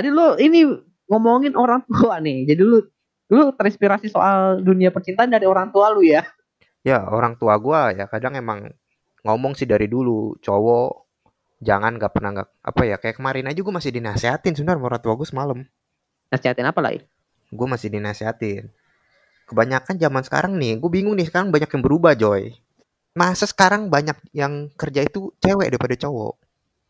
[0.00, 0.64] Tadi lu ini
[1.12, 2.48] ngomongin orang tua nih.
[2.48, 2.80] Jadi lu
[3.28, 6.24] lu terinspirasi soal dunia percintaan dari orang tua lu ya?
[6.80, 8.72] Ya, orang tua gua ya kadang emang
[9.28, 11.04] ngomong sih dari dulu, cowok
[11.60, 15.12] jangan gak pernah gak, apa ya kayak kemarin aja gue masih dinasehatin sebenarnya orang tua
[15.12, 15.60] gue semalam.
[16.32, 17.04] Nasihatin apa lagi?
[17.52, 18.72] Gue masih dinasehatin.
[19.44, 22.56] Kebanyakan zaman sekarang nih, gue bingung nih sekarang banyak yang berubah, Joy.
[23.12, 26.40] Masa sekarang banyak yang kerja itu cewek daripada cowok?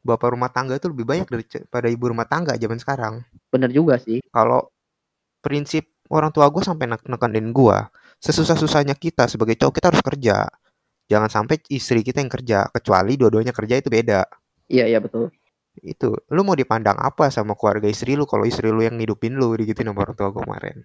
[0.01, 3.15] Bapak rumah tangga itu lebih banyak daripada ibu rumah tangga zaman sekarang.
[3.53, 4.25] Bener juga sih.
[4.33, 4.73] Kalau
[5.45, 7.79] prinsip orang tua gue sampai nekenin gue,
[8.25, 10.37] sesusah-susahnya kita sebagai cowok kita harus kerja.
[11.11, 14.25] Jangan sampai istri kita yang kerja, kecuali dua-duanya kerja itu beda.
[14.71, 15.29] Iya, iya betul.
[15.83, 19.55] Itu, lu mau dipandang apa sama keluarga istri lu kalau istri lu yang ngidupin lu
[19.59, 20.77] gitu sama orang tua gue kemarin?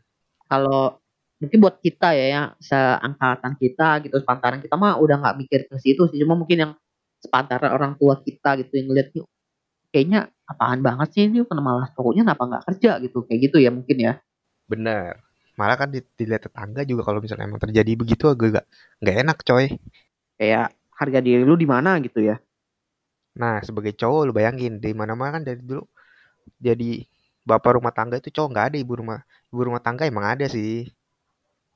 [0.46, 0.98] Kalau
[1.42, 5.76] mungkin buat kita ya yang seangkatan kita gitu sepantaran kita mah udah nggak mikir ke
[5.84, 6.72] situ sih cuma mungkin yang
[7.24, 9.26] sepantaran orang tua kita gitu yang ngeliat nih
[9.96, 13.72] kayaknya apaan banget sih ini kenapa malah pokoknya kenapa nggak kerja gitu kayak gitu ya
[13.72, 14.14] mungkin ya.
[14.68, 15.24] Bener.
[15.56, 18.68] Malah kan dilihat tetangga juga kalau misalnya emang terjadi begitu agak
[19.00, 19.72] nggak enak coy.
[20.36, 22.36] Kayak harga diri lu di mana gitu ya.
[23.40, 25.88] Nah sebagai cowok lu bayangin di mana mana kan dari dulu
[26.60, 27.08] jadi
[27.48, 30.92] bapak rumah tangga itu cowok nggak ada ibu rumah ibu rumah tangga emang ada sih.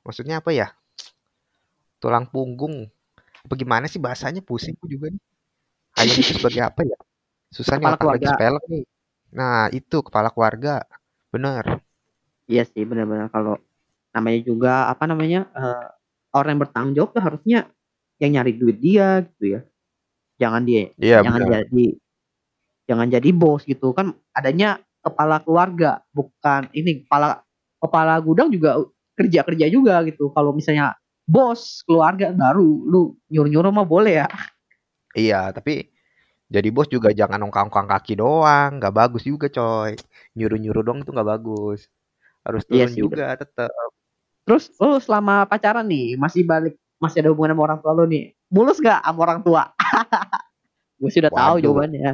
[0.04, 0.76] Maksudnya apa ya?
[2.04, 2.92] Tulang punggung.
[3.48, 4.44] Bagaimana sih bahasanya?
[4.44, 5.29] Pusing juga nih
[6.00, 6.98] hanya itu sebagai apa ya?
[7.52, 8.26] Susah nih otak lagi
[8.72, 8.84] nih.
[9.36, 10.88] Nah itu kepala keluarga.
[11.30, 11.84] Benar
[12.50, 13.62] iya sih benar-benar kalau
[14.10, 15.94] namanya juga apa namanya uh,
[16.34, 17.70] orang yang bertanggung jawab tuh harusnya
[18.18, 19.62] yang nyari duit dia gitu ya.
[20.42, 21.54] Jangan dia iya, jangan benar.
[21.70, 21.86] jadi
[22.90, 23.94] jangan jadi bos gitu.
[23.94, 27.46] Kan adanya kepala keluarga bukan ini kepala
[27.80, 28.82] kepala gudang juga
[29.14, 30.34] kerja kerja juga gitu.
[30.34, 30.98] Kalau misalnya
[31.30, 34.28] bos keluarga baru lu nyuruh nyuruh mah boleh ya
[35.16, 35.90] iya tapi
[36.50, 39.94] jadi bos juga jangan ongkang-ongkang kaki doang nggak bagus juga coy.
[40.34, 41.86] Nyuruh nyuruh dong itu nggak bagus.
[42.42, 43.70] Harus iya turun iya juga tetap
[44.50, 48.34] terus lu selama pacaran nih masih balik masih ada hubungan sama orang tua lu nih
[48.50, 49.64] mulus gak sama orang tua?
[51.00, 51.38] Gue sudah Waduh.
[51.38, 52.12] tahu jawabannya.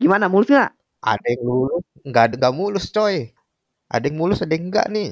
[0.00, 0.72] Gimana mulus gak
[1.04, 3.30] ada yang mulus nggak nggak mulus coy.
[3.88, 5.10] Ada yang mulus ada yang enggak nih.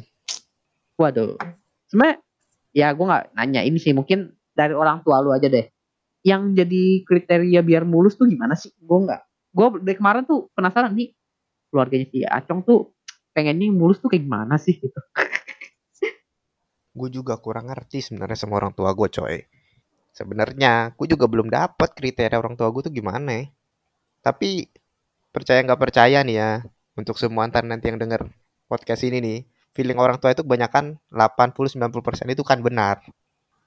[0.99, 1.39] Waduh.
[1.87, 2.17] Sebenarnya
[2.73, 5.69] ya gue nggak nanya ini sih mungkin dari orang tua lu aja deh.
[6.27, 8.75] Yang jadi kriteria biar mulus tuh gimana sih?
[8.83, 9.23] Gue nggak.
[9.55, 11.15] Gue dari kemarin tuh penasaran nih
[11.71, 12.91] keluarganya si Acong tuh
[13.31, 15.01] pengennya mulus tuh kayak gimana sih gitu.
[16.97, 19.39] gue juga kurang ngerti sebenarnya sama orang tua gue coy.
[20.17, 23.45] Sebenarnya gue juga belum dapat kriteria orang tua gue tuh gimana.
[24.25, 24.65] Tapi
[25.29, 26.51] percaya nggak percaya nih ya
[26.97, 28.25] untuk semua antar nanti yang denger
[28.67, 29.39] podcast ini nih
[29.77, 33.05] feeling orang tua itu kebanyakan 80-90% itu kan benar.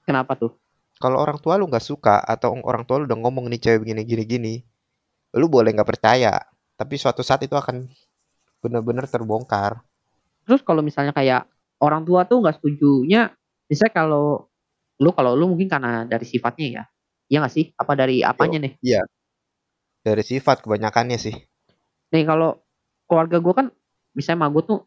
[0.02, 0.58] Kenapa tuh?
[1.00, 4.02] Kalau orang tua lu nggak suka atau orang tua lu udah ngomong nih cewek begini
[4.04, 4.54] gini gini,
[5.40, 6.36] lu boleh nggak percaya,
[6.76, 7.88] tapi suatu saat itu akan
[8.60, 9.80] benar-benar terbongkar.
[10.44, 11.48] Terus kalau misalnya kayak
[11.80, 13.32] orang tua tuh nggak setujunya,
[13.64, 14.44] misalnya kalau
[15.00, 16.82] lu kalau lu mungkin karena dari sifatnya ya,
[17.32, 17.72] iya nggak sih?
[17.80, 18.72] Apa dari apanya nih?
[18.84, 19.00] Iya,
[20.04, 21.32] dari sifat kebanyakannya sih.
[22.12, 22.60] Nih kalau
[23.08, 23.66] keluarga gue kan,
[24.12, 24.80] misalnya mah gue tuh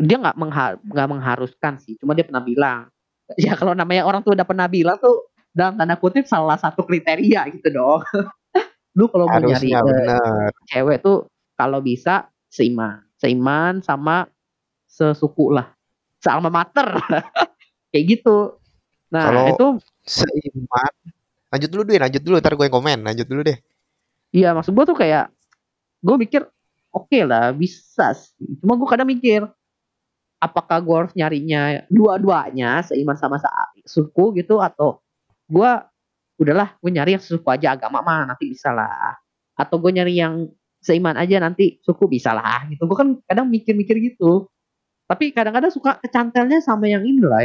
[0.00, 2.88] dia nggak mengha mengharuskan sih cuma dia pernah bilang
[3.44, 7.46] ya kalau namanya orang tuh udah pernah bilang tuh dalam tanda kutip salah satu kriteria
[7.54, 8.02] gitu dong.
[8.98, 13.02] Lu kalau mau nyari uh, cewek tuh kalau bisa seiman.
[13.18, 14.26] Seiman sama
[14.90, 15.70] sesuku lah.
[16.18, 16.86] Sealma mater.
[17.94, 18.58] Kayak gitu.
[19.10, 19.66] Nah kalo itu
[20.06, 20.94] seiman
[21.50, 23.58] lanjut dulu deh lanjut dulu ntar gue yang komen lanjut dulu deh.
[24.30, 25.34] Iya maksud gue tuh kayak
[25.98, 26.46] gue mikir
[26.94, 28.46] oke okay lah bisa sih.
[28.62, 29.50] Cuma gue kadang mikir
[30.38, 33.42] apakah gue harus nyarinya dua-duanya seiman sama
[33.82, 35.02] suku gitu atau
[35.50, 35.70] gue
[36.40, 39.18] udahlah gue nyari yang suku aja agama mah nanti bisa lah.
[39.58, 40.48] Atau gue nyari yang
[40.80, 42.86] seiman aja nanti suku bisa lah gitu.
[42.86, 44.48] Gue kan kadang mikir-mikir gitu.
[45.10, 47.42] Tapi kadang-kadang suka kecantelnya sama yang ini lah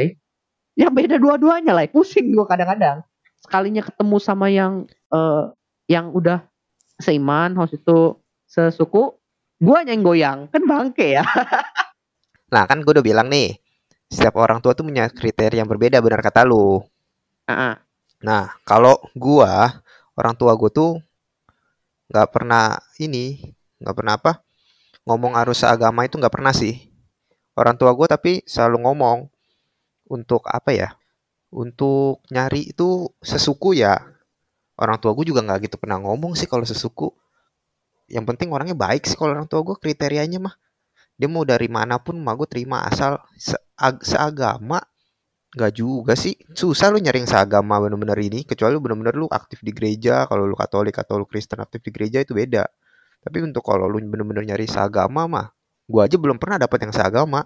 [0.76, 3.02] yang beda dua-duanya lah pusing gue kadang-kadang.
[3.42, 5.52] Sekalinya ketemu sama yang uh,
[5.90, 6.46] yang udah
[7.02, 8.16] seiman harus itu
[8.46, 9.18] sesuku
[9.60, 10.40] gue yang goyang.
[10.54, 11.26] Kan bangke ya.
[12.46, 13.58] Nah kan gue udah bilang nih,
[14.06, 16.78] setiap orang tua tuh punya kriteria yang berbeda benar kata lu.
[17.50, 17.74] Uh-uh.
[18.26, 19.52] Nah kalau gue,
[20.18, 20.98] orang tua gue tuh
[22.10, 24.42] nggak pernah ini, nggak pernah apa,
[25.06, 26.90] ngomong arus agama itu nggak pernah sih.
[27.54, 29.30] Orang tua gue tapi selalu ngomong
[30.10, 30.90] untuk apa ya?
[31.54, 34.02] Untuk nyari itu sesuku ya.
[34.76, 37.14] Orang tua gue juga nggak gitu pernah ngomong sih kalau sesuku.
[38.10, 40.58] Yang penting orangnya baik sih kalau orang tua gue kriterianya mah
[41.16, 44.84] dia mau dari mana pun mah gue terima asal seag seagama
[45.56, 49.64] Gak juga sih susah lu nyari yang seagama bener-bener ini kecuali lu bener-bener lu aktif
[49.64, 52.68] di gereja kalau lu katolik atau lu kristen aktif di gereja itu beda
[53.26, 55.48] Tapi untuk kalau lu bener-bener nyari seagama mah,
[55.90, 57.42] gua aja belum pernah dapat yang seagama.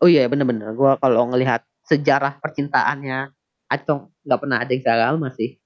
[0.00, 0.72] Oh iya bener-bener.
[0.78, 3.32] Gue kalau ngelihat sejarah percintaannya
[3.70, 5.58] Acong nggak pernah ada yang seagama sih.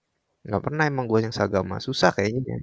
[0.49, 1.77] Nggak pernah emang gua yang seagama.
[1.81, 2.61] Susah kayaknya.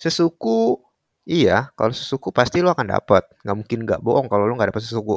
[0.00, 0.80] Sesuku,
[1.28, 1.72] iya.
[1.78, 3.24] Kalau sesuku pasti lu akan dapat.
[3.44, 5.16] Nggak mungkin nggak bohong kalau lu nggak dapat sesuku.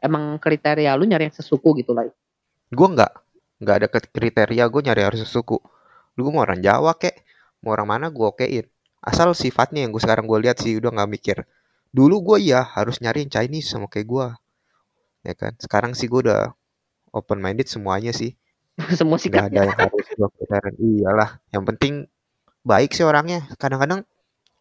[0.00, 2.08] Emang kriteria lu nyari yang sesuku gitu lah.
[2.72, 3.12] Gue nggak,
[3.62, 5.58] nggak ada kriteria gue nyari harus sesuku.
[6.18, 7.22] Lu mau orang Jawa kek,
[7.62, 8.66] mau orang mana gue okein.
[8.98, 11.38] Asal sifatnya yang gue sekarang gue lihat sih udah nggak mikir.
[11.94, 14.26] Dulu gue ya harus nyari yang Chinese sama kayak gue.
[15.30, 15.52] Ya kan.
[15.62, 16.50] Sekarang sih gue udah
[17.14, 18.34] open minded semuanya sih.
[18.98, 19.62] Semua sikapnya.
[19.62, 20.74] ada yang harus gue kriteria.
[20.82, 21.30] Iyalah.
[21.54, 21.94] Yang penting
[22.66, 23.46] baik sih orangnya.
[23.54, 24.02] Kadang-kadang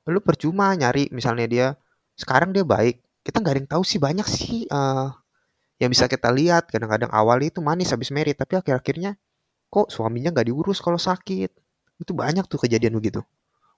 [0.06, 1.68] lu percuma nyari misalnya dia
[2.14, 3.02] sekarang dia baik.
[3.26, 5.08] Kita nggak ada yang tahu sih banyak sih eh,
[5.82, 6.72] yang bisa kita lihat.
[6.72, 9.20] Kadang-kadang awal itu manis habis merit tapi akhir-akhirnya
[9.70, 11.52] kok suaminya nggak diurus kalau sakit.
[12.00, 13.24] Itu banyak tuh kejadian begitu.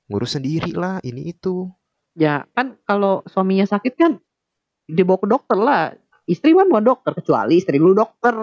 [0.07, 1.67] Ngurus sendiri lah, ini itu.
[2.17, 4.17] Ya kan kalau suaminya sakit kan
[4.87, 5.83] dibawa ke dokter lah.
[6.27, 8.33] Istri kan bukan dokter kecuali istri lu dokter.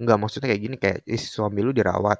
[0.00, 2.18] Nggak maksudnya kayak gini, kayak suami lu dirawat.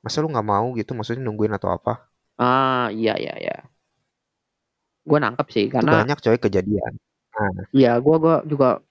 [0.00, 2.08] Masa lu nggak mau gitu, maksudnya nungguin atau apa?
[2.40, 3.56] Ah iya iya iya.
[5.04, 6.92] Gue nangkep sih Itu karena banyak coy kejadian.
[7.30, 8.84] Nah, ya gue gua juga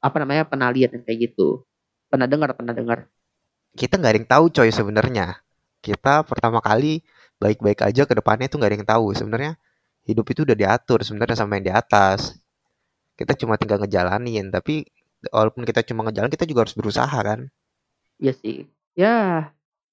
[0.00, 1.64] apa namanya pernah lihat yang kayak gitu.
[2.10, 3.06] Pernah dengar pernah dengar.
[3.70, 5.38] kita nggak ada yang tahu coy sebenarnya.
[5.78, 7.06] Kita pertama kali
[7.38, 9.06] baik-baik aja ke depannya itu nggak ada yang tahu.
[9.14, 9.52] Sebenarnya
[10.10, 12.34] hidup itu udah diatur sebenarnya sama yang di atas.
[13.14, 14.88] Kita cuma tinggal ngejalanin, tapi
[15.30, 17.46] walaupun kita cuma ngejalan, kita juga harus berusaha kan.
[18.18, 18.66] Iya sih.
[18.98, 19.48] Ya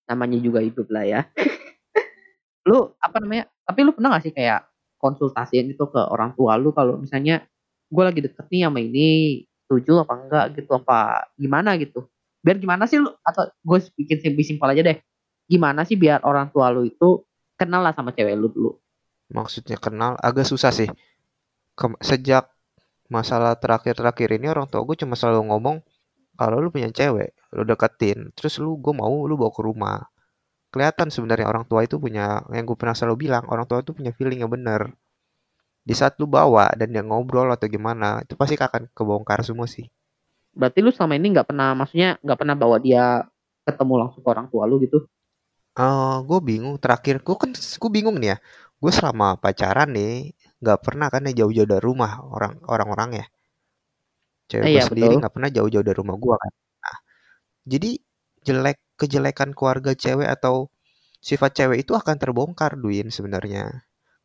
[0.09, 1.21] namanya juga hidup lah ya.
[2.67, 3.45] lu apa namanya?
[3.67, 4.65] Tapi lu pernah gak sih kayak
[4.97, 7.45] konsultasiin itu ke orang tua lu kalau misalnya
[7.87, 12.07] gue lagi deket nih sama ini setuju apa enggak gitu apa gimana gitu
[12.45, 14.97] biar gimana sih lu atau gue bikin simpel simpel aja deh
[15.51, 17.23] gimana sih biar orang tua lu itu
[17.59, 18.71] kenal lah sama cewek lu dulu
[19.37, 20.89] Maksudnya kenal agak susah sih.
[21.79, 22.45] Kem- sejak
[23.15, 25.77] masalah terakhir-terakhir ini orang tua gue cuma selalu ngomong
[26.39, 29.99] kalau lu punya cewek, lu deketin, terus lu gue mau lu bawa ke rumah.
[30.73, 34.11] Kelihatan sebenarnya orang tua itu punya yang gue pernah selalu bilang, orang tua itu punya
[34.17, 34.81] feeling yang bener.
[35.87, 39.85] Di saat lu bawa dan dia ngobrol atau gimana, itu pasti akan kebongkar semua sih.
[40.59, 43.03] berarti lu selama ini nggak pernah maksudnya nggak pernah bawa dia
[43.67, 44.97] ketemu langsung ke orang tua lu gitu
[45.85, 47.49] Eh, gue bingung terakhir, gue kan
[47.81, 48.37] gue bingung nih ya.
[48.81, 50.11] Gue selama pacaran nih
[50.61, 53.25] nggak pernah kan ya jauh-jauh dari rumah orang orang-orang ya.
[54.51, 56.51] Cewek Eh, gue iya sendiri nggak pernah jauh-jauh dari rumah gue kan.
[56.83, 56.97] Nah,
[57.71, 57.91] jadi
[58.47, 60.55] jelek kejelekan keluarga cewek atau
[61.29, 63.63] sifat cewek itu akan terbongkar Duin sebenarnya.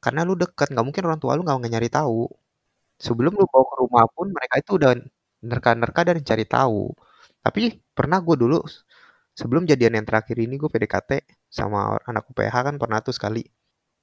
[0.04, 2.26] Karena lu deket, nggak mungkin orang tua lu nggak nyari tahu.
[3.06, 4.92] Sebelum lu bawa ke rumah pun mereka itu udah
[5.50, 6.92] nerka-nerka dan cari tahu.
[7.44, 7.60] Tapi
[7.96, 8.58] pernah gue dulu
[9.38, 11.10] sebelum jadian yang terakhir ini gue PDKT
[11.50, 13.42] sama anak UPH kan pernah tuh sekali.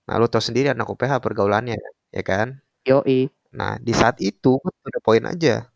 [0.10, 1.78] Nah lu tau sendiri anak UPH pergaulannya
[2.16, 2.50] ya kan.
[2.90, 5.68] yoi Nah di saat itu gue udah poin aja.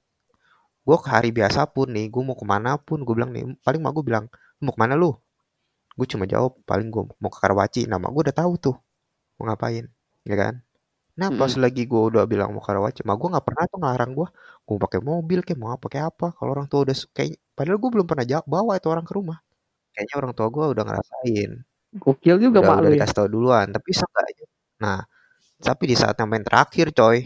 [0.88, 3.80] Gue ke hari biasa pun nih, gue mau ke mana pun gue bilang nih, paling
[3.84, 4.26] mak gue bilang,
[4.60, 5.12] "Lu mau ke mana lu?
[5.98, 7.82] Gue cuma jawab, paling gue mau ke Karawaci.
[7.92, 8.76] Nama gue udah tahu tuh
[9.40, 9.86] mau ngapain,
[10.30, 10.54] ya kan?
[11.20, 11.64] Nah pas Mm-mm.
[11.64, 14.28] lagi gue udah bilang mau ke Karawaci, mak gue nggak pernah tuh ngelarang gue,
[14.68, 16.28] gue pakai mobil kayak mau apa kayak apa.
[16.38, 19.14] Kalau orang tua udah su- kayak, padahal gue belum pernah jawab bawa itu orang ke
[19.20, 19.38] rumah.
[19.94, 21.52] Kayaknya orang tua gue udah ngerasain,
[22.04, 23.68] gokil juga udah mak udah lu ya dikasih tahu duluan.
[23.76, 24.46] Tapi seenggaknya,
[24.84, 25.00] nah
[25.68, 27.18] tapi di saat yang main terakhir coy,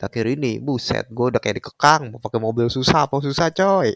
[0.00, 3.90] terakhir ini, buset, gue udah kayak dikekang, mau pakai mobil susah apa susah coy.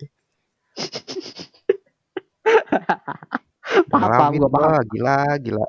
[3.91, 5.65] paham paham Ngalamin gue paham gua, gila, gila.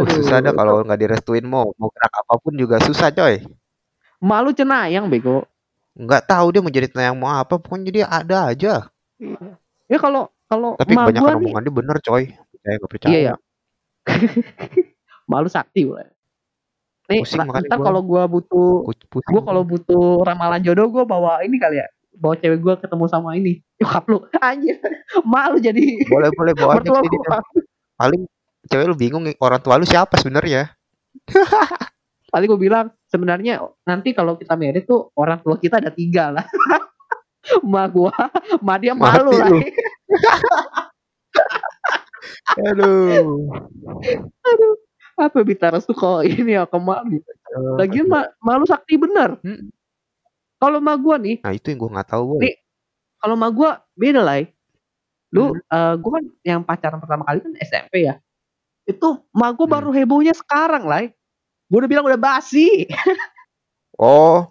[0.00, 3.42] Uh, susah dah aduh kalau nggak direstuin mau mau gerak apa pun juga susah coy.
[4.22, 5.44] malu cenayang bego
[5.92, 8.88] Nggak tahu dia mau jadi yang mau apa, pokoknya dia ada aja.
[9.84, 12.22] ya kalau kalau Tapi kebanyakan nih omongan dia bener coy.
[12.62, 13.18] Saya nggak iya percaya.
[13.20, 13.34] ya
[15.28, 16.02] malu sakti gue
[17.10, 18.86] nih Pusing ntar kalau gua butuh
[19.28, 19.40] gua.
[19.44, 23.60] kalau butuh ramalan jodoh gua bawa ini kali ya bawa cewek gua ketemu sama ini
[23.80, 24.78] nyokap lu anjir
[25.28, 27.16] malu jadi Boleh boleh bawa aja sini.
[27.98, 28.22] Paling
[28.66, 30.70] cewek lu bingung orang tua lu siapa sebenarnya?
[32.32, 36.46] paling gua bilang sebenarnya nanti kalau kita married tuh orang tua kita ada tiga lah
[37.72, 38.08] ma gua
[38.64, 39.52] ma dia malu lah.
[42.72, 43.50] Aduh.
[44.42, 44.74] aduh
[45.18, 47.20] apa bicara suka ini ya kemarin
[47.76, 49.68] lagian ma malu sakti bener Hmm.
[50.56, 52.38] kalau ma gua nih Nah itu yang gua nggak tahu boy.
[52.46, 52.54] nih
[53.20, 54.40] kalau ma gua beda lah
[55.34, 55.60] lu Hmm.
[55.68, 58.16] eh gua kan yang pacaran pertama kali kan SMP ya
[58.82, 59.74] itu ma gua Hmm.
[59.78, 61.06] baru hebohnya sekarang lah
[61.70, 62.86] gua udah bilang udah basi.
[64.00, 64.48] Oh,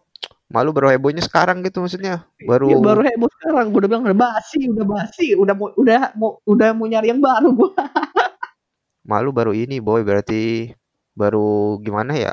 [0.47, 2.23] malu baru hebohnya sekarang gitu maksudnya.
[2.45, 3.73] Baru Dia baru heboh sekarang.
[3.73, 5.33] Gua udah bilang udah basi udah basi.
[5.35, 7.73] Udah mau udah mau udah mau nyari yang baru gua.
[9.11, 10.05] Malu baru ini boy.
[10.05, 10.71] Berarti
[11.17, 12.31] baru gimana ya?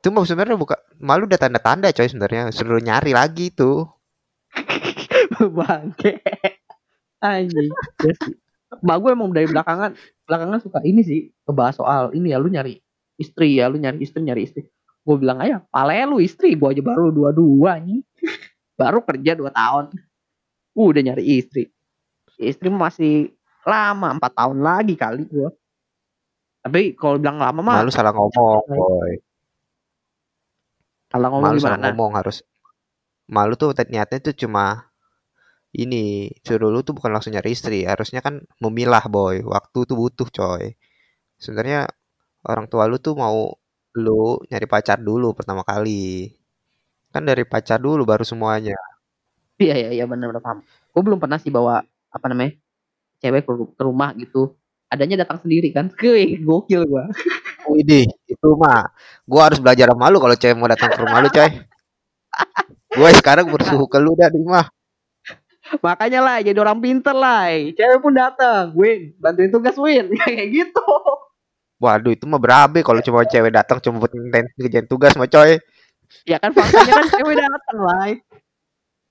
[0.00, 2.50] Itu mah sebenarnya buka malu udah tanda-tanda coy sebenarnya.
[2.50, 3.84] Suruh nyari lagi itu.
[5.58, 6.18] bangke.
[7.22, 7.70] Anjing.
[8.02, 8.14] Ya
[8.82, 9.96] mak gue emang dari belakangan
[10.28, 12.76] belakangan suka ini sih ngebahas soal ini ya lu nyari
[13.16, 14.68] istri ya lu nyari istri nyari istri.
[15.02, 18.04] Gue bilang aja pale lu istri gue aja baru dua dua nih
[18.76, 19.96] baru kerja dua tahun.
[20.76, 21.72] Uh, udah nyari istri.
[22.36, 23.32] Istri masih
[23.64, 25.48] lama empat tahun lagi kali gue
[26.68, 29.12] tapi kalau bilang lama mah Malu salah ngomong, boy.
[31.08, 32.42] kalau ngomong Malu salah ngomong harus.
[33.24, 34.87] Malu tuh niatnya tuh cuma
[35.74, 39.44] ini suruh lu tuh bukan langsung nyari istri, harusnya kan memilah, boy.
[39.44, 40.64] Waktu tuh butuh, coy.
[41.42, 41.88] Sebenarnya
[42.48, 43.52] orang tua lu tuh mau
[43.98, 46.32] lu nyari pacar dulu pertama kali.
[47.12, 48.76] Kan dari pacar dulu baru semuanya.
[49.62, 50.58] iya iya iya benar benar paham
[50.94, 51.82] gue belum pernah sih bawa
[52.14, 52.52] apa namanya
[53.22, 54.54] cewek ke, rumah gitu
[54.92, 57.04] adanya datang sendiri kan Wih, gokil gue
[57.68, 58.88] Widih, itu mah
[59.28, 61.50] gua harus belajar sama lu kalau cewek mau datang ke rumah lu, coy.
[62.96, 64.66] Gue sekarang bersuhu ke lu dah di mah.
[65.84, 67.52] Makanya lah jadi orang pinter lah.
[67.52, 70.12] Cewek pun datang, Win, bantuin tugas Win.
[70.24, 70.86] Kayak gitu.
[71.78, 75.62] Waduh, itu mah berabe kalau cuma cewek datang cuma buat kerjaan tugas mah, coy.
[76.26, 78.06] Ya kan faktanya kan cewek datang lah.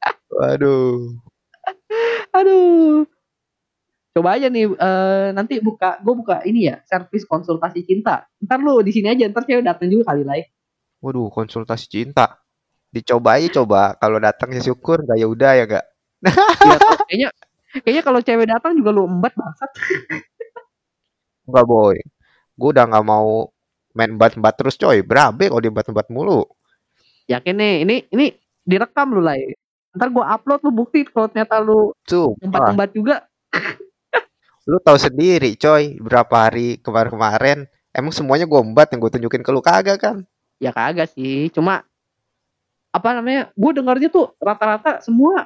[0.35, 1.15] Waduh.
[2.35, 3.07] Aduh.
[4.17, 8.25] Coba aja nih eh, nanti buka gue buka ini ya, servis konsultasi cinta.
[8.41, 10.41] Ntar lu di sini aja, ntar cewek datang juga kali lah.
[10.99, 12.41] Waduh, konsultasi cinta.
[12.91, 13.93] Dicoba aja coba.
[13.95, 15.85] Kalau datang ya syukur, enggak ya udah ya enggak.
[16.27, 17.29] Ya, kalau- kayaknya
[17.83, 19.69] kayaknya kalau cewek datang juga lu embat bangsat.
[21.47, 21.97] Enggak, boy.
[22.57, 23.53] Gue udah nggak mau
[23.93, 25.05] main embat-embat terus, coy.
[25.05, 26.43] Berabe kalau diembat-embat mulu.
[27.29, 28.25] Yakin nih, ini ini
[28.65, 29.37] direkam lu lah.
[29.93, 33.15] Ntar gue upload lu bukti kalau ternyata lu Tuh, wah, embat-embat juga.
[34.67, 35.95] lu tahu sendiri, coy.
[36.01, 40.17] Berapa hari kemarin-kemarin emang semuanya gue embat yang gue tunjukin ke lu kagak kan?
[40.57, 41.85] Ya kagak sih, cuma
[42.91, 43.53] apa namanya?
[43.53, 45.45] Gue dengarnya tuh rata-rata semua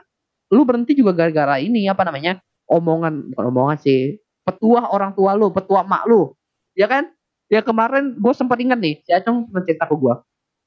[0.51, 2.43] lu berhenti juga gara-gara ini apa namanya?
[2.67, 4.19] Omongan, bukan omongan sih.
[4.43, 6.35] Petuah orang tua lu, petua mak lu.
[6.75, 7.07] Ya kan?
[7.51, 10.15] Ya kemarin gue sempat ingat nih, si Acong pernah cerita ke gue.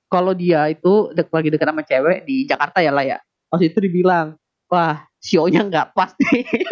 [0.08, 3.18] Kalau dia itu dek lagi dekat sama cewek di Jakarta ya lah ya.
[3.48, 4.36] Pas itu dibilang,
[4.68, 6.44] wah, sionya nggak pas nih.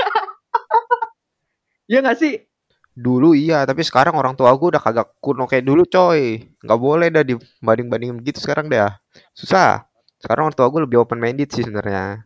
[1.92, 2.44] ya nggak sih?
[2.92, 6.44] Dulu iya, tapi sekarang orang tua gue udah kagak kuno kayak dulu, coy.
[6.60, 9.00] Nggak boleh dah dibanding-bandingin begitu sekarang dah.
[9.32, 9.88] Susah.
[10.20, 12.20] Sekarang orang tua gue lebih open minded sih sebenarnya.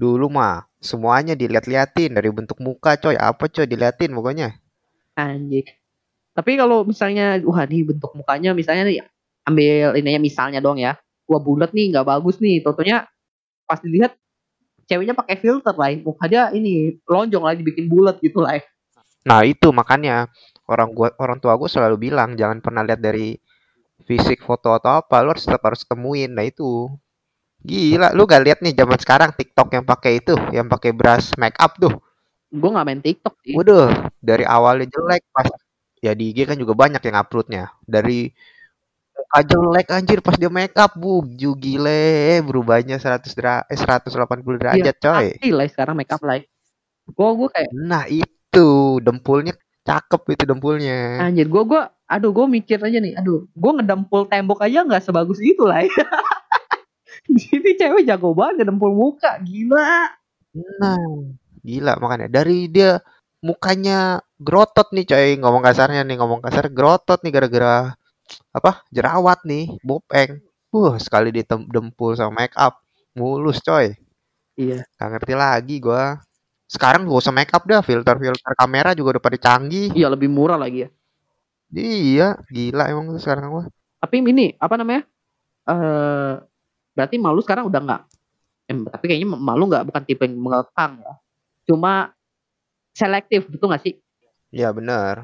[0.00, 3.20] Dulu mah semuanya dilihat-liatin dari bentuk muka, coy.
[3.20, 4.56] Apa coy diliatin pokoknya.
[5.12, 5.68] Anjing.
[6.32, 9.04] Tapi kalau misalnya, wah nih bentuk mukanya misalnya nih,
[9.44, 10.96] ambil ininya misalnya dong ya,
[11.28, 13.04] wah bulat nih nggak bagus nih, tentunya
[13.68, 14.16] pas dilihat
[14.88, 18.56] ceweknya pakai filter lah, muka dia ini lonjong lah dibikin bulat gitu lah.
[19.26, 20.32] Nah, itu makanya
[20.64, 23.36] orang gua orang tua gue selalu bilang jangan pernah lihat dari
[24.08, 26.32] fisik foto atau apa, lu harus tetap harus temuin.
[26.32, 26.88] Nah, itu.
[27.60, 31.56] Gila, lu gak lihat nih zaman sekarang TikTok yang pakai itu, yang pakai brush make
[31.60, 31.92] up tuh.
[32.50, 33.54] Gue nggak main TikTok sih.
[33.54, 35.46] Waduh, dari awalnya jelek pas
[36.00, 37.70] ya di IG kan juga banyak yang uploadnya.
[37.86, 38.32] Dari
[39.14, 44.96] muka jelek anjir pas dia make up, bu, gile berubahnya 100 dera eh, 180 derajat,
[44.98, 45.26] coy.
[45.36, 46.42] Pasti lah sekarang make up lah.
[47.06, 49.54] Gue gue kayak Nah, itu dempulnya
[49.86, 51.24] cakep itu dempulnya.
[51.24, 55.40] anjir gue gue aduh gue mikir aja nih aduh gue ngedempul tembok aja nggak sebagus
[55.40, 55.82] itu lah
[57.42, 60.10] jadi cewek jago banget ngedempul muka gila
[60.82, 60.98] Nah,
[61.62, 62.98] gila makanya dari dia
[63.40, 67.94] mukanya grotot nih coy ngomong kasarnya nih ngomong kasar grotot nih gara-gara
[68.58, 70.42] apa jerawat nih bopeng.
[70.74, 71.30] Wah sekali
[71.74, 72.74] dempul sama make up
[73.18, 73.94] mulus coy.
[74.58, 76.18] iya Gak ngerti lagi gua.
[76.70, 79.90] Sekarang gak usah make up dah filter-filter kamera juga udah pada canggih.
[79.98, 80.88] iya lebih murah lagi ya
[81.70, 83.66] Iya gila emang sekarang mah.
[84.00, 85.02] tapi ini apa namanya
[85.70, 86.34] eh
[86.96, 88.02] berarti malu sekarang udah nggak
[88.70, 91.14] eh, tapi kayaknya malu nggak bukan tipe yang mengekang ya
[91.68, 91.92] cuma
[92.94, 93.94] selektif betul nggak sih
[94.56, 95.16] Iya bener.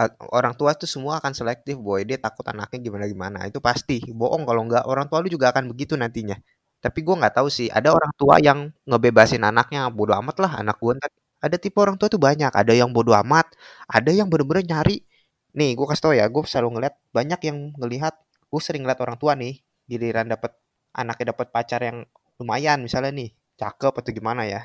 [0.00, 2.00] A- Orang tua tuh semua akan selektif boy.
[2.08, 3.38] Dia takut anaknya gimana-gimana.
[3.50, 3.94] Itu pasti.
[4.20, 4.82] Bohong kalau nggak.
[4.90, 6.36] Orang tua lu juga akan begitu nantinya.
[6.84, 7.68] Tapi gua nggak tahu sih.
[7.78, 8.58] Ada orang tua yang
[8.88, 9.80] ngebebasin anaknya.
[9.96, 11.10] Bodoh amat lah anak gua ntar.
[11.44, 12.50] Ada tipe orang tua tuh banyak.
[12.50, 13.46] Ada yang bodoh amat.
[13.90, 14.96] Ada yang bener-bener nyari.
[15.58, 16.24] Nih gue kasih tau ya.
[16.28, 16.94] Gue selalu ngeliat.
[17.16, 18.14] Banyak yang ngelihat.
[18.50, 19.62] Gue sering ngeliat orang tua nih.
[19.90, 20.52] Giliran dapet
[21.00, 21.98] anaknya dapet pacar yang
[22.40, 23.30] lumayan misalnya nih.
[23.60, 24.60] Cakep atau gimana ya.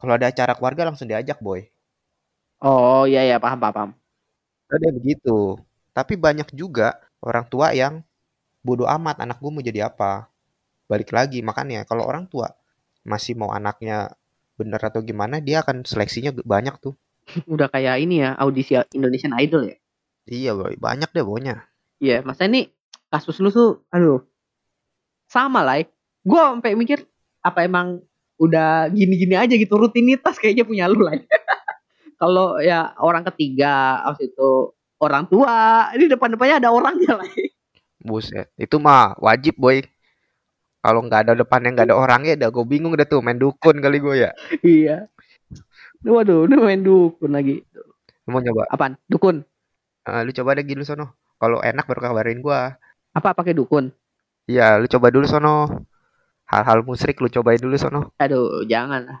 [0.00, 1.60] Kalau ada acara keluarga langsung diajak boy.
[2.68, 3.90] oh iya iya paham paham, paham.
[4.74, 5.36] Ada begitu.
[5.96, 6.88] Tapi banyak juga
[7.28, 7.94] orang tua yang
[8.66, 10.12] bodoh amat anak gue mau jadi apa.
[10.90, 12.48] Balik lagi makanya kalau orang tua
[13.12, 13.96] masih mau anaknya
[14.60, 16.94] bener atau gimana dia akan seleksinya banyak tuh.
[17.54, 19.76] udah kayak ini ya audisi Indonesian Idol ya
[20.36, 21.54] Iya boy, banyak deh pokoknya.
[22.04, 22.58] iya masa ini
[23.12, 24.16] kasus lu tuh aduh
[25.30, 25.78] sama lah
[26.26, 26.98] gue sampai mikir
[27.40, 28.02] apa emang
[28.40, 31.14] udah gini-gini aja gitu rutinitas kayaknya punya lu lah
[32.20, 34.50] kalau ya orang ketiga habis itu
[35.00, 37.28] orang tua ini depan-depannya ada orangnya lah
[38.08, 39.78] Buset, itu mah wajib boy.
[40.84, 43.96] Kalau nggak ada depannya nggak ada orangnya, udah gue bingung udah tuh main dukun kali
[44.04, 44.30] gue ya.
[44.64, 45.08] iya
[46.04, 47.54] waduh ini main dukun lagi
[48.26, 48.64] Lu mau nyoba?
[48.74, 49.36] apaan dukun
[50.08, 51.06] Eh, lu coba deh dulu sono.
[51.40, 52.60] Kalau enak baru kabarin gua.
[53.10, 53.90] apa pakai dukun
[54.50, 55.86] Iya, lu coba dulu sono.
[56.50, 58.10] Hal-hal musrik lu cobain dulu sono.
[58.18, 59.18] aduh jangan lah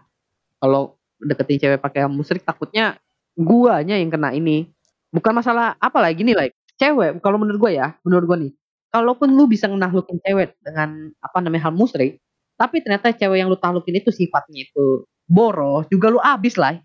[0.58, 2.98] kalau deketin cewek pakai musrik takutnya
[3.38, 4.68] guanya yang kena ini
[5.14, 8.52] bukan masalah apa lagi nih like cewek kalau menurut gua ya menurut gua nih
[8.90, 12.18] kalaupun lu bisa ngenahlukin cewek dengan apa namanya hal musrik
[12.58, 16.76] tapi ternyata cewek yang lu tahlukin itu sifatnya itu boros juga lu abis lah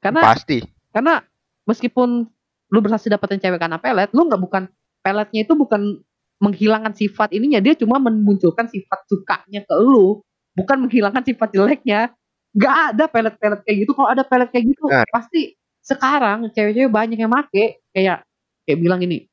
[0.00, 0.62] karena Pasti.
[0.94, 1.20] karena
[1.66, 2.24] meskipun
[2.72, 4.62] lu berhasil dapetin cewek karena pelet lu nggak bukan
[5.02, 6.00] peletnya itu bukan
[6.42, 10.18] menghilangkan sifat ininya dia cuma memunculkan sifat sukanya ke lu
[10.58, 12.10] bukan menghilangkan sifat jeleknya
[12.52, 15.06] nggak ada pelet-pelet kayak gitu kalau ada pelet kayak gitu Benar.
[15.08, 18.26] pasti sekarang cewek-cewek banyak yang make kayak
[18.66, 19.30] kayak bilang ini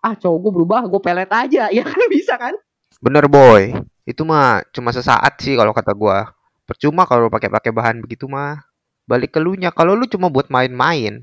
[0.00, 2.56] ah cowok gue berubah gue pelet aja ya kan bisa kan
[2.96, 3.76] Bener boy.
[4.08, 6.32] Itu mah cuma sesaat sih kalau kata gua.
[6.66, 8.64] Percuma kalau pakai-pakai bahan begitu mah.
[9.06, 9.70] Balik ke lu nya.
[9.70, 11.22] Kalau lu cuma buat main-main,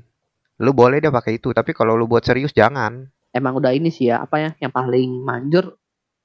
[0.62, 1.50] lu boleh deh pakai itu.
[1.52, 3.10] Tapi kalau lu buat serius jangan.
[3.34, 5.74] Emang udah ini sih ya apa ya yang paling manjur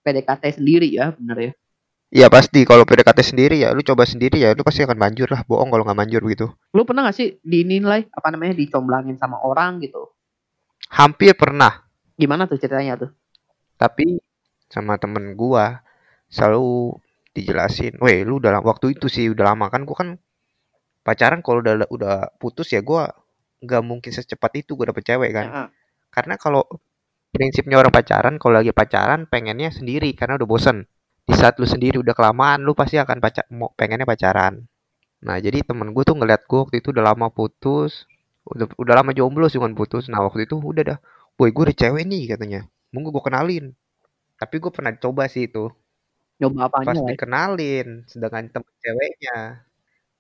[0.06, 1.52] PDKT sendiri ya bener ya.
[2.10, 2.66] Iya pasti.
[2.66, 5.46] Kalau PDKT sendiri ya lu coba sendiri ya lu pasti akan manjur lah.
[5.46, 6.50] Bohong kalau nggak manjur begitu.
[6.74, 10.10] Lu pernah gak sih dinilai apa namanya dicomblangin sama orang gitu?
[10.90, 11.86] Hampir pernah.
[12.18, 13.12] Gimana tuh ceritanya tuh?
[13.78, 14.18] Tapi
[14.70, 15.86] sama temen gua
[16.30, 16.98] selalu
[17.34, 20.10] dijelasin weh lu dalam waktu itu sih udah lama kan gua kan
[21.06, 23.10] pacaran kalau udah udah putus ya gua
[23.62, 25.46] nggak mungkin secepat itu gua dapet cewek kan.
[25.46, 25.64] Ya,
[26.10, 26.66] karena kalau
[27.34, 30.78] prinsipnya orang pacaran kalau lagi pacaran pengennya sendiri karena udah bosen.
[31.30, 34.66] Di saat lu sendiri udah kelamaan lu pasti akan pacar mau pengennya pacaran.
[35.26, 38.08] Nah jadi temen gue tuh ngeliat gue waktu itu udah lama putus
[38.50, 40.10] udah udah lama jomblo sih bukan putus.
[40.10, 41.00] Nah waktu itu udah dah
[41.38, 42.60] boy gue ada cewek nih katanya.
[42.94, 43.66] Mau gue kenalin?
[44.42, 45.70] Tapi gue pernah coba sih itu.
[46.40, 49.36] Nyoba pas apanya lah dikenalin sedangkan temen ceweknya.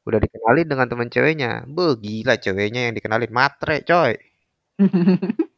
[0.07, 1.51] Udah dikenalin dengan temen ceweknya.
[1.69, 4.13] Be gila ceweknya yang dikenalin matre coy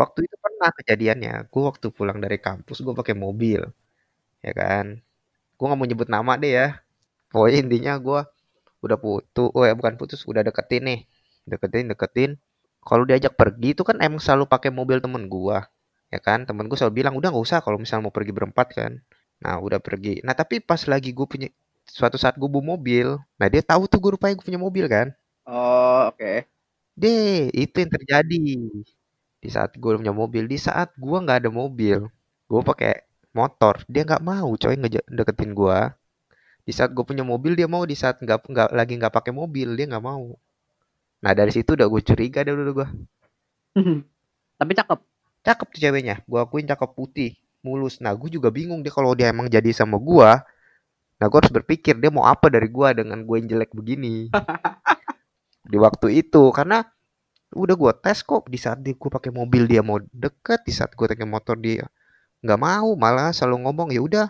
[0.00, 3.60] waktu itu pernah kejadiannya gue waktu pulang dari kampus gue pakai mobil
[4.46, 4.86] ya kan?
[5.58, 6.68] Gue nggak mau nyebut nama deh ya.
[7.32, 8.20] Pokoknya intinya gue
[8.84, 11.00] udah putus oh ya bukan putus udah deketin nih.
[11.50, 12.30] Deketin deketin.
[12.84, 15.58] Kalau diajak pergi itu kan emang selalu pakai mobil temen gue
[16.14, 16.44] ya kan?
[16.48, 18.92] Temen gue selalu bilang udah nggak usah kalau misalnya mau pergi berempat kan?
[19.44, 20.20] Nah udah pergi.
[20.26, 21.48] Nah tapi pas lagi gue punya
[21.88, 25.08] suatu saat gue bawa mobil nah dia tahu tuh gue rupanya gue punya mobil kan?
[25.48, 26.46] Oh oke.
[27.02, 28.36] Deh itu yang terjadi
[29.44, 32.08] di saat gue punya mobil di saat gue nggak ada mobil
[32.48, 33.04] gue pakai
[33.36, 35.78] motor dia nggak mau coy ngeja- deketin gue
[36.64, 39.76] di saat gue punya mobil dia mau di saat nggak nggak lagi nggak pakai mobil
[39.76, 40.32] dia nggak mau.
[41.20, 42.88] Nah dari situ udah gue curiga deh dulu gue
[44.56, 45.00] tapi cakep.
[45.44, 46.16] Cakep tuh ceweknya.
[46.24, 48.00] Gue akuin cakep putih mulus.
[48.00, 50.30] Nah gue juga bingung dia kalau dia emang jadi sama gue
[51.14, 54.32] nah gue harus berpikir dia mau apa dari gue dengan gue yang jelek begini.
[55.70, 56.84] Di waktu itu karena
[57.54, 61.06] udah gue tes kok di saat gue pakai mobil dia mau deket di saat gue
[61.06, 61.86] pakai motor dia
[62.44, 64.26] nggak mau malah selalu ngomong ya udah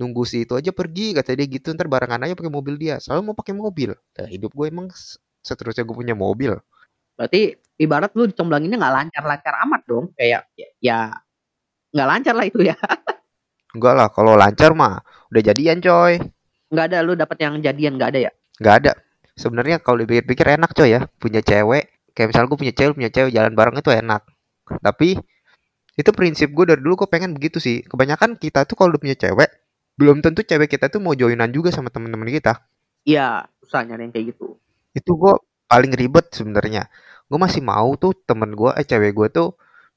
[0.00, 1.76] nunggu si itu aja pergi kata dia gitu.
[1.76, 3.92] Ntar barengan aja pakai mobil dia selalu mau pakai mobil.
[3.92, 4.88] Nah, hidup gue emang
[5.44, 6.56] seterusnya gue punya mobil.
[7.20, 10.98] Berarti ibarat lu dicomblanginnya nggak lancar-lancar amat dong kayak ya, ya
[11.92, 12.76] nggak lancar lah itu ya.
[13.76, 16.16] Enggak lah kalau lancar mah udah jadian coy.
[16.72, 18.32] Nggak ada lu dapat yang jadian nggak ada ya?
[18.56, 18.92] Nggak ada.
[19.36, 23.30] Sebenarnya kalau dipikir-pikir enak coy ya punya cewek kayak misalnya gue punya cewek punya cewek
[23.34, 24.22] jalan bareng itu enak.
[24.82, 25.08] Tapi
[25.98, 27.82] itu prinsip gue dari dulu gue pengen begitu sih.
[27.86, 29.50] Kebanyakan kita tuh kalau udah punya cewek
[30.00, 32.64] belum tentu cewek kita tuh mau joinan juga sama teman-teman kita.
[33.04, 34.56] Iya susah nyari yang kayak gitu.
[34.96, 35.34] Itu gue
[35.68, 36.88] paling ribet sebenarnya.
[37.28, 39.48] Gue masih mau tuh temen gue eh cewek gue tuh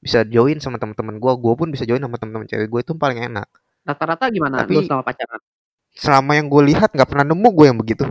[0.04, 3.19] bisa join sama teman-teman gue gue pun bisa join sama teman-teman cewek gue itu paling
[3.32, 3.47] enak.
[3.88, 5.39] Rata-rata gimana Tapi- lu sama pacaran?
[5.93, 8.06] selama yang gue lihat nggak pernah nemu gue yang begitu.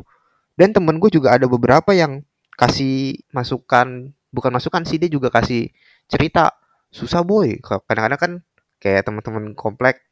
[0.54, 2.22] Dan temen gue juga ada beberapa yang
[2.60, 5.70] kasih masukan bukan masukan sih dia juga kasih
[6.08, 6.54] cerita.
[6.92, 7.58] Susah boy.
[7.64, 8.32] Ka- kadang-kadang kan
[8.82, 10.02] kayak teman-teman komplek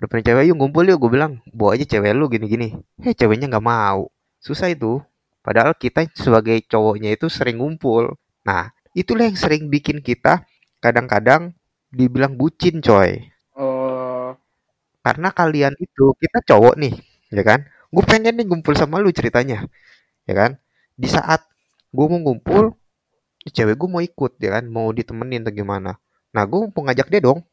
[0.00, 2.74] udah punya cewek yuk ngumpul yuk gue bilang bawa aja cewek lu gini-gini.
[3.02, 4.10] Heh ceweknya nggak mau.
[4.42, 5.00] Susah itu.
[5.42, 8.16] Padahal kita sebagai cowoknya itu sering ngumpul.
[8.46, 10.44] Nah itulah yang sering bikin kita
[10.82, 11.54] kadang-kadang
[11.92, 13.30] dibilang bucin coy.
[13.58, 14.34] Oh.
[15.04, 16.94] Karena kalian itu kita cowok nih
[17.34, 17.60] ya kan?
[17.92, 19.66] Gue pengen nih ngumpul sama lu ceritanya
[20.28, 20.50] ya kan?
[20.96, 21.46] Di saat
[21.92, 22.74] gue mau ngumpul
[23.52, 24.64] cewek gue mau ikut ya kan?
[24.66, 26.00] Mau ditemenin atau gimana?
[26.32, 27.44] Nah gue mau ngajak dia dong.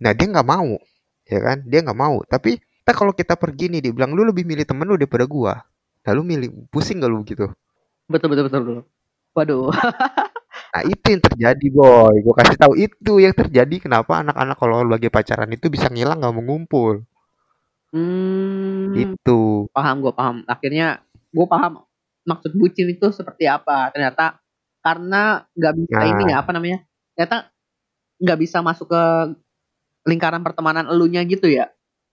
[0.00, 0.78] Nah dia nggak mau
[1.26, 1.58] ya kan?
[1.66, 2.22] Dia nggak mau.
[2.24, 5.62] Tapi kita kalau kita pergi nih dia bilang lu lebih milih temen lu daripada gua.
[6.06, 7.46] Nah lu milih pusing gak lu gitu
[8.10, 8.78] betul betul betul betul.
[9.38, 9.70] Waduh.
[10.70, 12.14] Nah itu yang terjadi boy.
[12.22, 13.82] Gua kasih tahu itu yang terjadi.
[13.82, 17.02] Kenapa anak-anak kalau lagi pacaran itu bisa ngilang nggak mau ngumpul?
[17.90, 19.66] Hmm, itu.
[19.74, 20.46] Paham gue paham.
[20.46, 21.02] Akhirnya
[21.34, 21.82] gue paham
[22.28, 24.38] maksud bucin itu seperti apa ternyata
[24.84, 26.08] karena nggak bisa Nah.
[26.12, 26.78] ini ya apa namanya
[27.16, 27.36] ternyata
[28.20, 29.02] nggak bisa masuk ke
[30.08, 31.68] lingkaran pertemanan elunya gitu ya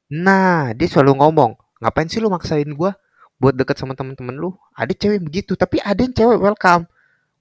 [0.07, 1.51] Nah, dia selalu ngomong,
[1.83, 2.95] ngapain sih lu maksain gua
[3.43, 4.55] buat deket sama temen-temen lu?
[4.71, 6.87] Ada cewek begitu, tapi ada yang cewek welcome.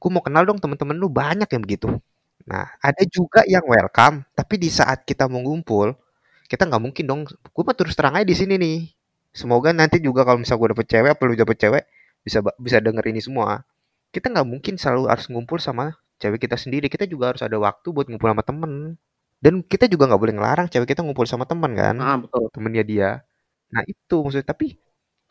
[0.02, 1.94] Gua mau kenal dong temen-temen lu banyak yang begitu.
[2.46, 5.94] Nah, ada juga yang welcome, tapi di saat kita mau ngumpul,
[6.50, 7.20] kita nggak mungkin dong.
[7.55, 8.79] Gua mah terus terang aja di sini nih.
[9.31, 11.83] Semoga nanti juga kalau misal gua dapet cewek, apa lu dapet cewek,
[12.26, 13.62] bisa bisa denger ini semua.
[14.14, 16.86] Kita nggak mungkin selalu harus ngumpul sama cewek kita sendiri.
[16.92, 18.72] Kita juga harus ada waktu buat ngumpul sama temen.
[19.44, 22.84] Dan kita juga nggak boleh ngelarang cewek kita ngumpul sama temen kan ah betul temennya
[22.86, 23.10] dia.
[23.74, 24.78] Nah itu maksudnya tapi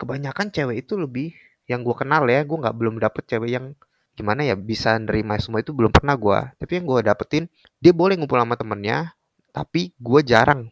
[0.00, 1.32] kebanyakan cewek itu lebih
[1.70, 3.66] yang gue kenal ya, gue nggak belum dapet cewek yang
[4.18, 6.40] gimana ya bisa nerima semua itu belum pernah gua.
[6.60, 7.44] Tapi yang gue dapetin
[7.82, 9.12] dia boleh ngumpul sama temennya,
[9.52, 10.68] tapi gue jarang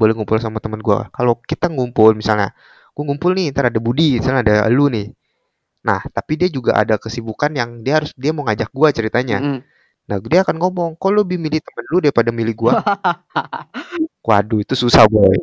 [0.00, 1.08] boleh ngumpul sama temen gua.
[1.12, 2.52] Kalau kita ngumpul misalnya,
[2.96, 5.12] gue ngumpul nih, ntar ada Budi, misalnya ada lu nih.
[5.86, 9.38] Nah, tapi dia juga ada kesibukan yang dia harus dia mau ngajak gua ceritanya.
[9.38, 9.60] Mm-mm.
[10.06, 12.72] Nah, dia akan ngomong, kok lu lebih milih temen lu daripada milih gua?
[14.26, 15.38] Waduh, itu susah boy.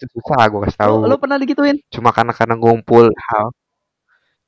[0.00, 0.94] Itu susah gue kasih tahu.
[1.04, 3.52] lu, lu pernah digituin Cuma karena karena ngumpul hal.